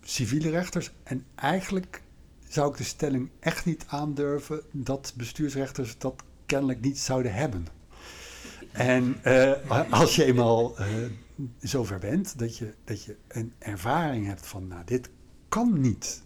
civiele 0.00 0.50
rechters. 0.50 0.92
En 1.02 1.24
eigenlijk 1.34 2.02
zou 2.48 2.70
ik 2.70 2.76
de 2.76 2.84
stelling 2.84 3.30
echt 3.40 3.64
niet 3.64 3.84
aandurven 3.86 4.62
dat 4.70 5.12
bestuursrechters 5.16 5.98
dat 5.98 6.22
kennelijk 6.46 6.80
niet 6.80 6.98
zouden 6.98 7.34
hebben. 7.34 7.66
En 8.72 9.20
uh, 9.24 9.92
als 9.92 10.16
je 10.16 10.24
eenmaal 10.24 10.80
uh, 10.80 10.86
zover 11.60 11.98
bent 11.98 12.38
dat 12.38 12.56
je, 12.56 12.74
dat 12.84 13.04
je 13.04 13.16
een 13.28 13.52
ervaring 13.58 14.26
hebt 14.26 14.46
van, 14.46 14.66
nou, 14.66 14.84
dit 14.84 15.08
kan 15.48 15.80
niet 15.80 16.22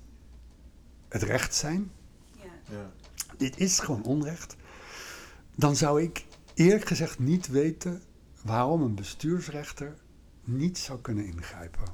het 1.08 1.22
recht 1.22 1.54
zijn. 1.54 1.90
Ja. 2.37 2.42
Ja. 2.70 2.90
Dit 3.37 3.58
is 3.61 3.78
gewoon 3.78 4.04
onrecht. 4.04 4.56
Dan 5.54 5.76
zou 5.76 6.02
ik 6.02 6.24
eerlijk 6.54 6.87
gezegd 6.87 7.18
niet 7.18 7.48
weten 7.48 8.02
waarom 8.48 8.82
een 8.82 8.94
bestuursrechter 8.94 9.94
niet 10.44 10.78
zou 10.78 11.00
kunnen 11.00 11.24
ingrijpen. 11.24 11.84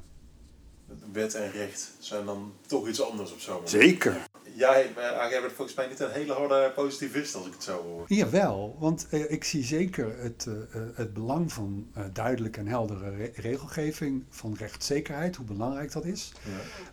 Wet 1.13 1.35
en 1.35 1.51
recht 1.51 1.93
zijn 1.99 2.27
dan 2.27 2.53
toch 2.67 2.89
iets 2.89 3.03
anders 3.03 3.33
op 3.33 3.41
zo'n 3.41 3.55
moment. 3.55 3.71
Zeker. 3.71 4.27
Jij, 4.57 4.93
jij 5.31 5.41
bent 5.41 5.53
volgens 5.53 5.77
mij 5.77 5.89
niet 5.89 6.01
een 6.01 6.11
hele 6.11 6.33
harde 6.33 6.73
positivist 6.75 7.35
als 7.35 7.47
ik 7.47 7.53
het 7.53 7.63
zo 7.63 7.83
hoor. 7.83 8.05
Jawel, 8.09 8.77
want 8.79 9.07
eh, 9.11 9.31
ik 9.31 9.45
zie 9.45 9.65
zeker 9.65 10.19
het, 10.19 10.47
uh, 10.49 10.55
het 10.95 11.15
belang 11.15 11.53
van 11.53 11.87
uh, 11.97 12.05
duidelijke 12.13 12.61
en 12.61 12.67
heldere 12.67 13.11
re 13.11 13.33
regelgeving, 13.35 14.25
van 14.29 14.55
rechtszekerheid, 14.59 15.37
hoe 15.37 15.47
belangrijk 15.47 15.93
dat 15.93 16.05
is. 16.05 16.33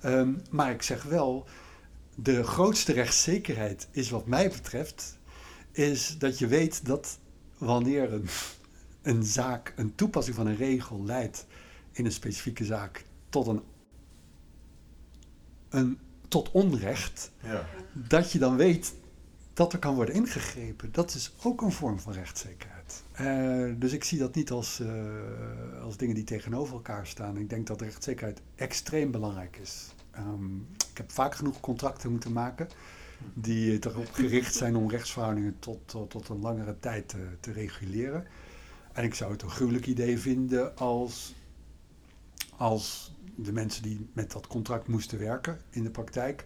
Ja. 0.02 0.20
Um, 0.20 0.42
maar 0.50 0.72
ik 0.72 0.82
zeg 0.82 1.04
wel, 1.04 1.46
de 2.16 2.44
grootste 2.44 2.94
rechtszekerheid 2.94 3.88
is 3.92 4.10
wat 4.10 4.26
mij 4.26 4.50
betreft, 4.50 5.18
is 5.72 6.18
dat 6.18 6.40
je 6.40 6.48
weet 6.48 6.86
dat 6.86 7.20
wanneer 7.58 8.14
een 8.14 8.30
een 9.02 9.24
zaak, 9.24 9.74
een 9.76 9.96
toepassing 9.96 10.36
van 10.36 10.48
een 10.48 10.56
regel 10.56 11.04
leidt 11.04 11.46
in 11.92 12.06
een 12.06 12.12
specifieke 12.12 12.66
zaak 12.66 13.06
tot 13.30 13.48
een, 13.48 13.62
een 15.70 16.00
tot 16.28 16.52
onrecht, 16.52 17.32
ja. 17.44 17.66
dat 17.94 18.32
je 18.32 18.40
dan 18.40 18.56
weet 18.56 18.94
dat 19.54 19.74
er 19.74 19.80
kan 19.80 19.96
worden 19.96 20.16
ingegrepen. 20.16 20.92
Dat 20.92 21.14
is 21.14 21.34
ook 21.44 21.62
een 21.62 21.72
vorm 21.72 22.00
van 22.00 22.14
rechtszekerheid. 22.14 23.04
Uh, 23.22 23.74
dus 23.80 23.92
ik 23.92 24.04
zie 24.04 24.20
dat 24.20 24.36
niet 24.36 24.52
als, 24.52 24.80
uh, 24.80 24.90
als 25.84 25.98
dingen 25.98 26.16
die 26.16 26.24
tegenover 26.24 26.74
elkaar 26.74 27.08
staan. 27.08 27.38
Ik 27.38 27.50
denk 27.50 27.68
dat 27.68 27.82
rechtszekerheid 27.82 28.42
extreem 28.56 29.12
belangrijk 29.12 29.58
is. 29.58 29.94
Um, 30.18 30.68
ik 30.92 30.98
heb 30.98 31.12
vaak 31.12 31.36
genoeg 31.36 31.60
contracten 31.60 32.12
moeten 32.12 32.32
maken 32.32 32.68
die 33.34 33.86
erop 33.86 34.12
gericht 34.12 34.56
zijn 34.56 34.76
om 34.76 34.90
rechtsverhoudingen 34.90 35.56
tot, 35.60 35.80
tot, 35.86 36.10
tot 36.10 36.30
een 36.30 36.40
langere 36.40 36.80
tijd 36.80 37.10
te, 37.10 37.28
te 37.40 37.52
reguleren. 37.52 38.26
En 38.94 39.04
ik 39.04 39.14
zou 39.14 39.32
het 39.32 39.42
een 39.42 39.50
gruwelijk 39.50 39.88
idee 39.88 40.20
vinden 40.20 40.78
als, 40.78 41.34
als 42.58 43.12
de 43.36 43.52
mensen 43.52 43.84
die 43.84 44.10
met 44.14 44.32
dat 44.32 44.48
contract 44.48 44.88
moesten 44.88 45.20
werken 45.20 45.60
in 45.70 45.84
de 45.84 45.90
praktijk, 45.90 46.46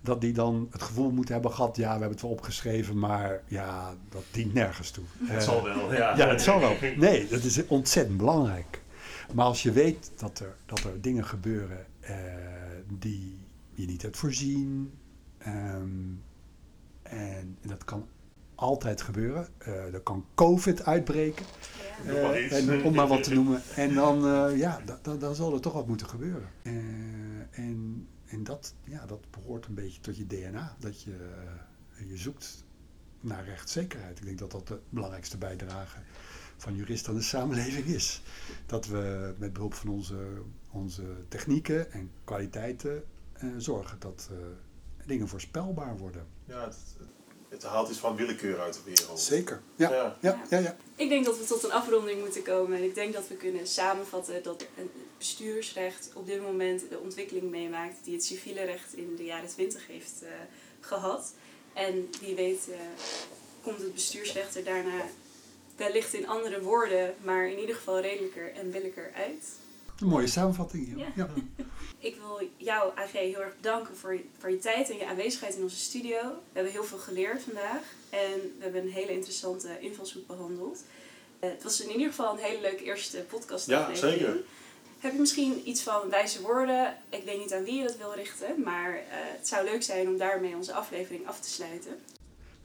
dat 0.00 0.20
die 0.20 0.32
dan 0.32 0.68
het 0.70 0.82
gevoel 0.82 1.10
moeten 1.10 1.34
hebben 1.34 1.52
gehad, 1.52 1.76
ja, 1.76 1.82
we 1.82 1.90
hebben 1.90 2.10
het 2.10 2.20
wel 2.20 2.30
opgeschreven, 2.30 2.98
maar 2.98 3.42
ja, 3.46 3.94
dat 4.08 4.24
dient 4.30 4.54
nergens 4.54 4.90
toe. 4.90 5.04
Het 5.24 5.42
zal 5.42 5.62
wel, 5.62 5.94
ja. 5.94 6.16
Ja, 6.16 6.28
het 6.28 6.42
zal 6.42 6.60
wel. 6.60 6.76
Nee, 6.96 7.28
dat 7.28 7.42
is 7.42 7.66
ontzettend 7.66 8.16
belangrijk. 8.16 8.82
Maar 9.34 9.44
als 9.44 9.62
je 9.62 9.72
weet 9.72 10.10
dat 10.16 10.38
er, 10.38 10.56
dat 10.66 10.78
er 10.78 11.00
dingen 11.00 11.24
gebeuren 11.24 11.86
eh, 12.00 12.14
die 12.88 13.38
je 13.74 13.86
niet 13.86 14.02
hebt 14.02 14.16
voorzien, 14.16 14.92
um, 15.46 16.22
en, 17.02 17.58
en 17.62 17.68
dat 17.68 17.84
kan 17.84 18.06
altijd 18.56 19.02
gebeuren. 19.02 19.48
Uh, 19.68 19.94
er 19.94 20.00
kan 20.00 20.26
COVID 20.34 20.84
uitbreken. 20.84 21.46
Ja. 22.04 22.12
Uh, 22.12 22.52
en, 22.52 22.84
om 22.84 22.94
maar 22.94 23.08
wat 23.08 23.22
te 23.22 23.34
noemen. 23.34 23.62
En 23.76 23.94
dan, 23.94 24.26
uh, 24.26 24.58
ja, 24.58 24.80
dan, 25.02 25.18
dan 25.18 25.34
zal 25.34 25.54
er 25.54 25.60
toch 25.60 25.72
wat 25.72 25.86
moeten 25.86 26.08
gebeuren. 26.08 26.48
en 27.50 28.08
en 28.26 28.44
dat, 28.44 28.74
ja, 28.84 29.06
dat 29.06 29.30
behoort 29.30 29.66
een 29.66 29.74
beetje 29.74 30.00
tot 30.00 30.16
je 30.16 30.26
DNA. 30.26 30.76
Dat 30.78 31.02
je, 31.02 31.16
je 32.06 32.16
zoekt 32.16 32.64
naar 33.20 33.44
rechtszekerheid. 33.44 34.18
Ik 34.18 34.24
denk 34.24 34.38
dat 34.38 34.50
dat 34.50 34.68
de 34.68 34.80
belangrijkste 34.88 35.38
bijdrage 35.38 35.98
van 36.56 36.74
juristen 36.74 37.12
aan 37.12 37.18
de 37.18 37.24
samenleving 37.24 37.86
is. 37.86 38.22
Dat 38.66 38.86
we 38.86 39.34
met 39.38 39.52
behulp 39.52 39.74
van 39.74 39.88
onze, 39.88 40.42
onze 40.70 41.04
technieken 41.28 41.92
en 41.92 42.10
kwaliteiten 42.24 43.04
zorgen 43.56 43.98
dat 43.98 44.30
dingen 45.06 45.28
voorspelbaar 45.28 45.98
worden. 45.98 46.26
Ja, 46.44 46.64
het, 46.64 46.76
het 46.98 47.15
haalt 47.62 47.88
iets 47.88 47.98
van 47.98 48.16
willekeur 48.16 48.60
uit 48.60 48.74
de 48.74 48.80
wereld. 48.84 49.20
Zeker, 49.20 49.60
ja. 49.76 49.92
Ja. 49.92 50.16
ja. 50.20 50.42
ja, 50.50 50.58
ja. 50.58 50.76
Ik 50.96 51.08
denk 51.08 51.24
dat 51.24 51.38
we 51.38 51.44
tot 51.44 51.64
een 51.64 51.72
afronding 51.72 52.20
moeten 52.20 52.42
komen. 52.42 52.76
En 52.76 52.84
ik 52.84 52.94
denk 52.94 53.12
dat 53.12 53.28
we 53.28 53.34
kunnen 53.34 53.66
samenvatten 53.66 54.42
dat 54.42 54.66
het 54.74 54.88
bestuursrecht 55.18 56.10
op 56.14 56.26
dit 56.26 56.42
moment 56.42 56.82
de 56.90 56.98
ontwikkeling 56.98 57.50
meemaakt 57.50 57.96
die 58.04 58.14
het 58.14 58.24
civiele 58.24 58.64
recht 58.64 58.94
in 58.94 59.14
de 59.16 59.24
jaren 59.24 59.48
twintig 59.48 59.86
heeft 59.86 60.22
uh, 60.22 60.28
gehad. 60.80 61.32
En 61.72 62.08
wie 62.20 62.34
weet 62.34 62.66
uh, 62.68 62.76
komt 63.62 63.78
het 63.78 63.94
bestuursrecht 63.94 64.56
er 64.56 64.64
daarna 64.64 65.04
wellicht 65.76 66.14
in 66.14 66.28
andere 66.28 66.62
woorden, 66.62 67.14
maar 67.24 67.48
in 67.48 67.58
ieder 67.58 67.74
geval 67.74 68.00
redelijker 68.00 68.52
en 68.54 68.70
billijker 68.70 69.12
uit. 69.14 69.44
Een 70.00 70.06
mooie 70.06 70.26
samenvatting. 70.26 70.92
Ja. 70.96 71.06
ja. 71.16 71.28
Ik 71.98 72.16
wil 72.16 72.50
jou, 72.56 72.92
AG, 72.98 73.12
heel 73.12 73.40
erg 73.40 73.56
bedanken 73.56 73.96
voor 73.96 74.14
je, 74.14 74.24
voor 74.38 74.50
je 74.50 74.58
tijd 74.58 74.90
en 74.90 74.96
je 74.96 75.06
aanwezigheid 75.06 75.54
in 75.54 75.62
onze 75.62 75.76
studio. 75.76 76.18
We 76.18 76.52
hebben 76.52 76.72
heel 76.72 76.84
veel 76.84 76.98
geleerd 76.98 77.42
vandaag 77.42 77.82
en 78.10 78.40
we 78.40 78.62
hebben 78.62 78.82
een 78.82 78.92
hele 78.92 79.12
interessante 79.12 79.68
invalshoek 79.80 80.26
behandeld. 80.26 80.82
Uh, 81.40 81.50
het 81.50 81.62
was 81.62 81.80
in 81.80 81.90
ieder 81.90 82.06
geval 82.06 82.32
een 82.32 82.44
hele 82.44 82.60
leuke 82.60 82.84
eerste 82.84 83.18
podcast. 83.18 83.66
Ja, 83.66 83.94
zeker. 83.94 84.36
Heb 84.98 85.12
je 85.12 85.18
misschien 85.18 85.68
iets 85.68 85.82
van 85.82 86.10
wijze 86.10 86.42
woorden? 86.42 86.96
Ik 87.08 87.24
weet 87.24 87.38
niet 87.38 87.52
aan 87.52 87.64
wie 87.64 87.74
je 87.74 87.82
dat 87.82 87.96
wil 87.96 88.14
richten, 88.14 88.62
maar 88.64 88.94
uh, 88.94 89.02
het 89.10 89.48
zou 89.48 89.64
leuk 89.64 89.82
zijn 89.82 90.08
om 90.08 90.18
daarmee 90.18 90.54
onze 90.54 90.72
aflevering 90.72 91.26
af 91.26 91.40
te 91.40 91.48
sluiten. 91.48 91.98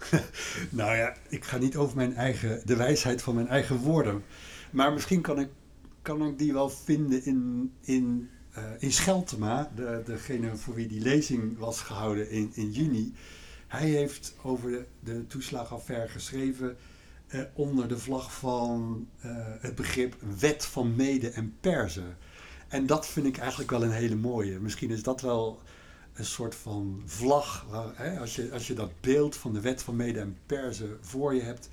nou 0.70 0.96
ja, 0.96 1.15
ik 1.30 1.44
ga 1.44 1.58
niet 1.58 1.76
over 1.76 1.96
mijn 1.96 2.15
eigen, 2.15 2.62
de 2.65 2.76
wijsheid 2.76 3.22
van 3.22 3.36
mijn 3.36 3.48
eigen 3.48 3.78
woorden. 3.78 4.26
Maar 4.72 4.94
misschien 4.94 5.22
kan 5.22 5.39
ik, 5.39 5.50
kan 6.02 6.28
ik 6.28 6.38
die 6.38 6.54
wel 6.54 6.70
vinden 6.70 7.26
in, 7.26 7.72
in 7.82 8.30
uh, 8.57 8.63
in 8.79 8.91
Scheltema, 8.91 9.71
de, 9.75 10.01
degene 10.05 10.55
voor 10.55 10.73
wie 10.73 10.87
die 10.87 11.01
lezing 11.01 11.57
was 11.57 11.81
gehouden 11.81 12.29
in, 12.29 12.51
in 12.53 12.71
juni, 12.71 13.13
hij 13.67 13.89
heeft 13.89 14.35
over 14.41 14.85
de, 14.99 15.27
toeslagaffaire 15.27 16.07
geschreven 16.07 16.77
uh, 17.27 17.41
onder 17.53 17.87
de 17.87 17.97
vlag 17.97 18.33
van 18.33 19.07
uh, 19.25 19.31
het 19.59 19.75
begrip 19.75 20.15
wet 20.39 20.65
van 20.65 20.95
mede 20.95 21.29
en 21.29 21.55
persen. 21.59 22.17
En 22.67 22.85
dat 22.85 23.07
vind 23.07 23.25
ik 23.25 23.37
eigenlijk 23.37 23.71
wel 23.71 23.83
een 23.83 23.91
hele 23.91 24.15
mooie. 24.15 24.59
Misschien 24.59 24.89
is 24.89 25.03
dat 25.03 25.21
wel 25.21 25.61
een 26.13 26.25
soort 26.25 26.55
van 26.55 27.01
vlag, 27.05 27.65
hè, 27.93 28.19
als, 28.19 28.35
je, 28.35 28.51
als 28.51 28.67
je 28.67 28.73
dat 28.73 29.01
beeld 29.01 29.35
van 29.35 29.53
de 29.53 29.61
wet 29.61 29.83
van 29.83 29.95
mede 29.95 30.19
en 30.19 30.37
persen 30.45 30.97
voor 31.01 31.35
je 31.35 31.41
hebt, 31.41 31.69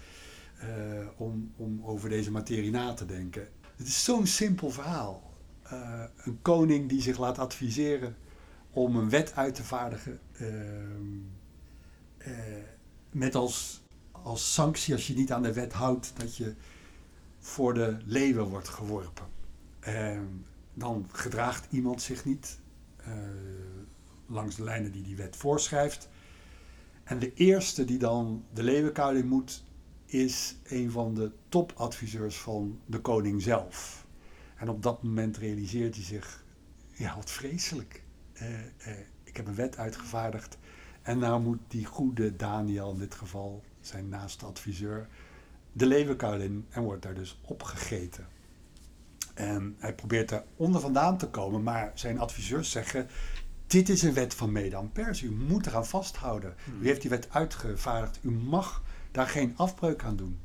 om, 1.17 1.53
om 1.57 1.81
over 1.85 2.09
deze 2.09 2.31
materie 2.31 2.71
na 2.71 2.95
te 2.95 3.07
denken. 3.07 3.49
Het 3.77 3.87
is 3.87 4.05
zo'n 4.05 4.27
simpel 4.27 4.71
verhaal. 4.71 5.28
Uh, 5.73 6.05
een 6.17 6.39
koning 6.43 6.89
die 6.89 7.03
zich 7.03 7.19
laat 7.19 7.39
adviseren 7.39 8.17
om 8.71 8.97
een 8.97 9.11
wet 9.11 9.33
uit 9.35 9.55
te 9.55 9.65
vaardigen. 9.65 10.21
Uh, 10.41 10.49
uh, 12.19 12.35
met 13.11 13.35
als, 13.35 13.83
als 14.13 14.55
sanctie, 14.55 14.95
als 14.95 15.07
je 15.07 15.15
niet 15.15 15.33
aan 15.33 15.43
de 15.43 15.53
wet 15.53 15.73
houdt, 15.73 16.13
dat 16.17 16.37
je 16.37 16.55
voor 17.39 17.75
de 17.75 17.97
leeuwen 18.05 18.45
wordt 18.45 18.69
geworpen. 18.69 19.27
Ehm, 19.81 20.25
dan 20.75 21.09
gedraagt 21.13 21.73
iemand 21.73 22.03
zich 22.03 22.25
niet 22.25 22.59
langs 24.27 24.57
de 24.57 24.65
lijnen 24.65 24.93
die 24.93 25.03
die 25.03 25.17
wet 25.17 25.37
voorschrijft. 25.37 26.09
En 27.05 27.19
de 27.19 27.35
eerste 27.35 27.85
die 27.85 27.99
dan 27.99 28.45
de 28.53 28.63
leeuwenkuil 28.63 29.25
moet, 29.25 29.65
is 30.07 30.57
een 30.65 30.91
van 30.91 31.15
de 31.15 31.33
topadviseurs 31.49 32.37
van 32.37 32.81
de 32.87 33.01
koning 33.01 33.43
zelf. 33.43 33.98
En 34.59 34.69
op 34.69 34.83
dat 34.83 35.03
moment 35.03 35.37
realiseert 35.37 35.95
hij 35.95 36.05
zich, 36.05 36.45
ja 36.93 37.17
wat 37.17 37.31
vreselijk. 37.31 38.03
Uh, 38.43 38.49
uh, 38.51 38.99
ik 39.25 39.37
heb 39.37 39.47
een 39.47 39.55
wet 39.55 39.77
uitgevaardigd 39.77 40.59
en 41.03 41.19
nou 41.19 41.43
moet 41.43 41.61
die 41.69 41.85
goede 41.85 42.37
Daniel 42.37 42.93
in 42.93 42.99
dit 42.99 43.15
geval, 43.15 43.63
zijn 43.81 44.09
naaste 44.09 44.47
adviseur, 44.47 45.09
de 45.73 45.87
leeuwenkuil 45.87 46.41
in 46.41 46.67
en 46.69 46.83
wordt 46.83 47.03
daar 47.03 47.15
dus 47.15 47.41
opgegeten. 47.45 48.27
En 49.35 49.77
hij 49.79 49.95
probeert 49.95 50.31
er 50.31 50.45
onder 50.57 50.81
vandaan 50.81 51.19
te 51.19 51.29
komen, 51.29 51.63
maar 51.63 51.91
zijn 51.95 52.19
adviseurs 52.19 52.71
zeggen, 52.71 53.09
dit 53.67 53.89
is 53.89 54.03
een 54.03 54.15
wet 54.15 54.35
van 54.35 54.53
mede 54.53 54.85
pers. 54.93 55.23
U 55.23 55.31
moet 55.31 55.67
eraan 55.67 55.87
vasthouden. 55.87 56.55
U 56.81 56.87
heeft 56.87 57.01
die 57.01 57.11
wet 57.11 57.29
uitgevaardigd. 57.31 58.19
U 58.23 58.31
mag 58.31 58.83
daar 59.11 59.27
geen 59.27 59.57
afbreuk 59.57 60.03
aan 60.03 60.17
doen. 60.17 60.39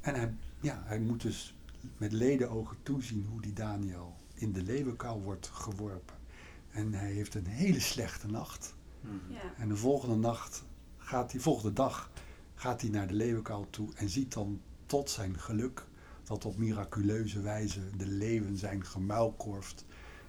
En 0.00 0.14
hij, 0.14 0.34
ja, 0.60 0.82
hij 0.84 0.98
moet 0.98 1.22
dus 1.22 1.53
met 1.96 2.12
ledenogen 2.12 2.76
toezien 2.82 3.26
hoe 3.30 3.40
die 3.40 3.52
Daniel 3.52 4.16
in 4.34 4.52
de 4.52 4.62
leeuwenkuil 4.62 5.22
wordt 5.22 5.46
geworpen. 5.46 6.16
En 6.70 6.92
hij 6.92 7.12
heeft 7.12 7.34
een 7.34 7.46
hele 7.46 7.80
slechte 7.80 8.26
nacht. 8.26 8.74
Mhm. 9.00 9.14
Ja. 9.32 9.54
En 9.58 9.68
de 9.68 9.76
volgende 9.76 10.16
nacht 10.16 10.64
gaat 10.96 11.32
hij, 11.32 11.40
volgende 11.40 11.72
dag 11.72 12.10
gaat 12.54 12.80
hij 12.80 12.90
naar 12.90 13.06
de 13.06 13.14
leeuwenkuil 13.14 13.66
toe 13.70 13.88
en 13.94 14.08
ziet 14.08 14.32
dan 14.32 14.60
tot 14.86 15.10
zijn 15.10 15.38
geluk 15.38 15.86
dat 16.24 16.44
op 16.44 16.56
miraculeuze 16.56 17.40
wijze 17.40 17.80
de 17.96 18.06
leeuwen 18.06 18.56
zijn 18.56 18.84
gemuilkorfd 18.84 19.84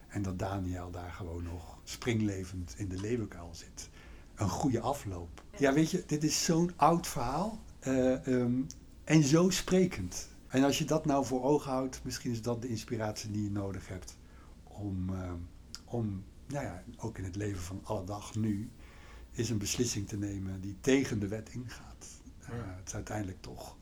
en 0.07 0.21
dat 0.21 0.39
Daniel 0.39 0.91
daar 0.91 1.11
gewoon 1.11 1.43
nog 1.43 1.77
springlevend 1.83 2.73
in 2.77 2.89
de 2.89 2.99
leeuwenkuil 2.99 3.49
zit. 3.53 3.89
Een 4.35 4.49
goede 4.49 4.79
afloop. 4.79 5.43
Ja, 5.57 5.73
weet 5.73 5.91
je, 5.91 6.03
dit 6.07 6.23
is 6.23 6.43
zo'n 6.43 6.71
oud 6.75 7.07
verhaal 7.07 7.59
uh, 7.87 8.27
um, 8.27 8.67
en 9.03 9.23
zo 9.23 9.49
sprekend. 9.49 10.27
En 10.55 10.63
als 10.63 10.77
je 10.77 10.85
dat 10.85 11.05
nou 11.05 11.25
voor 11.25 11.43
ogen 11.43 11.71
houdt, 11.71 12.01
misschien 12.03 12.31
is 12.31 12.41
dat 12.41 12.61
de 12.61 12.67
inspiratie 12.67 13.31
die 13.31 13.43
je 13.43 13.51
nodig 13.51 13.87
hebt 13.87 14.17
om, 14.63 15.09
uh, 15.09 15.33
om 15.85 16.23
nou 16.47 16.65
ja, 16.65 16.83
ook 16.97 17.17
in 17.17 17.23
het 17.23 17.35
leven 17.35 17.61
van 17.61 17.81
alle 17.83 18.03
dag 18.03 18.35
nu, 18.35 18.69
is 19.31 19.49
een 19.49 19.57
beslissing 19.57 20.07
te 20.07 20.17
nemen 20.17 20.61
die 20.61 20.77
tegen 20.81 21.19
de 21.19 21.27
wet 21.27 21.49
ingaat. 21.49 22.07
Uh, 22.41 22.47
het 22.49 22.87
is 22.87 22.95
uiteindelijk 22.95 23.41
toch. 23.41 23.77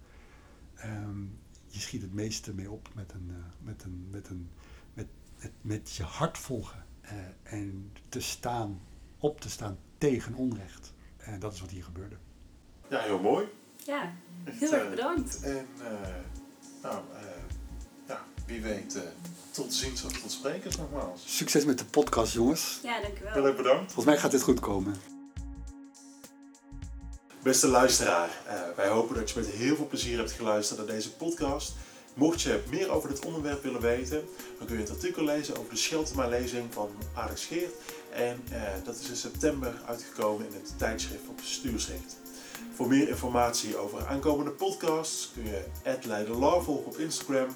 Um, 0.85 1.39
je 1.67 1.79
schiet 1.79 2.01
het 2.01 2.13
meeste 2.13 2.53
mee 2.53 2.71
op 2.71 2.89
met, 2.95 3.13
een, 3.13 3.27
uh, 3.29 3.35
met, 3.59 3.83
een, 3.83 4.07
met, 4.11 4.29
een, 4.29 4.49
met, 4.93 5.07
met, 5.39 5.51
met 5.61 5.95
je 5.95 6.03
hart 6.03 6.37
volgen 6.37 6.85
en 7.43 7.91
te 8.09 8.19
staan, 8.19 8.81
op 9.17 9.41
te 9.41 9.49
staan 9.49 9.77
tegen 9.97 10.33
onrecht. 10.33 10.93
En 11.17 11.39
dat 11.39 11.53
is 11.53 11.61
wat 11.61 11.69
hier 11.69 11.83
gebeurde. 11.83 12.15
Ja, 12.89 12.99
heel 12.99 13.19
mooi. 13.19 13.47
Ja, 13.85 14.13
heel 14.43 14.73
erg 14.73 14.89
bedankt. 14.89 15.41
En 15.43 15.67
nou, 16.83 16.95
uh, 16.95 17.19
ja, 18.07 18.23
wie 18.45 18.61
weet, 18.61 18.95
uh, 18.95 19.01
tot 19.51 19.73
ziens 19.73 20.03
of 20.03 20.11
tot 20.21 20.31
sprekers 20.31 20.77
nogmaals. 20.77 21.21
Succes 21.25 21.65
met 21.65 21.77
de 21.77 21.85
podcast, 21.85 22.33
jongens. 22.33 22.79
Ja, 22.83 23.01
dankjewel. 23.01 23.33
Heel 23.33 23.45
erg 23.45 23.55
bedankt. 23.55 23.85
Volgens 23.85 24.05
mij 24.05 24.17
gaat 24.17 24.31
dit 24.31 24.41
goed 24.41 24.59
komen. 24.59 24.95
Beste 27.43 27.67
luisteraar, 27.67 28.29
uh, 28.47 28.53
wij 28.75 28.87
hopen 28.87 29.15
dat 29.15 29.29
je 29.29 29.39
met 29.39 29.49
heel 29.49 29.75
veel 29.75 29.87
plezier 29.87 30.17
hebt 30.17 30.31
geluisterd 30.31 30.79
naar 30.79 30.87
deze 30.87 31.11
podcast. 31.11 31.73
Mocht 32.13 32.41
je 32.41 32.63
meer 32.69 32.89
over 32.89 33.09
dit 33.09 33.25
onderwerp 33.25 33.63
willen 33.63 33.81
weten, 33.81 34.23
dan 34.57 34.67
kun 34.67 34.75
je 34.75 34.81
het 34.81 34.91
artikel 34.91 35.23
lezen 35.23 35.57
over 35.57 35.69
de 35.69 35.75
Scheltema-lezing 35.75 36.73
van 36.73 36.89
Alex 37.13 37.45
Geert. 37.45 37.73
En 38.09 38.43
dat 38.83 38.99
is 38.99 39.09
in 39.09 39.15
september 39.15 39.81
uitgekomen 39.87 40.47
in 40.47 40.53
het 40.53 40.77
tijdschrift 40.77 41.27
op 41.27 41.37
Bestuursrecht. 41.37 42.15
Voor 42.75 42.87
meer 42.87 43.09
informatie 43.09 43.77
over 43.77 44.07
aankomende 44.07 44.51
podcasts 44.51 45.31
kun 45.33 45.43
je 45.43 45.63
@leiderlaw 46.07 46.63
volgen 46.63 46.85
op 46.85 46.97
Instagram. 46.97 47.47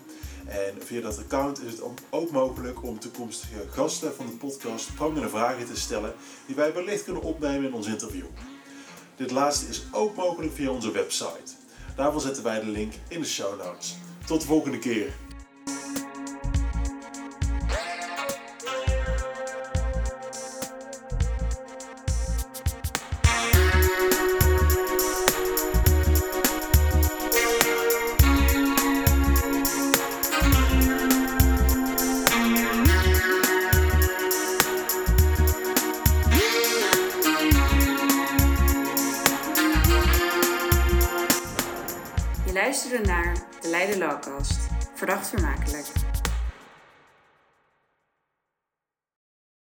En 0.47 0.73
via 0.79 1.01
dat 1.01 1.17
account 1.17 1.63
is 1.63 1.71
het 1.71 1.81
ook 2.09 2.31
mogelijk 2.31 2.83
om 2.83 2.99
toekomstige 2.99 3.67
gasten 3.69 4.15
van 4.15 4.25
de 4.25 4.31
podcast 4.31 4.89
vragen 5.29 5.65
te 5.65 5.77
stellen 5.77 6.13
die 6.45 6.55
wij 6.55 6.73
wellicht 6.73 7.03
kunnen 7.03 7.23
opnemen 7.23 7.65
in 7.65 7.73
ons 7.73 7.87
interview. 7.87 8.25
Dit 9.15 9.31
laatste 9.31 9.67
is 9.67 9.83
ook 9.91 10.15
mogelijk 10.15 10.53
via 10.53 10.69
onze 10.69 10.91
website. 10.91 11.51
Daarvoor 11.95 12.21
zetten 12.21 12.43
wij 12.43 12.59
de 12.59 12.65
link 12.65 12.93
in 13.07 13.21
de 13.21 13.27
show 13.27 13.63
notes. 13.63 13.95
Tot 14.25 14.41
de 14.41 14.47
volgende 14.47 14.79
keer. 14.79 15.13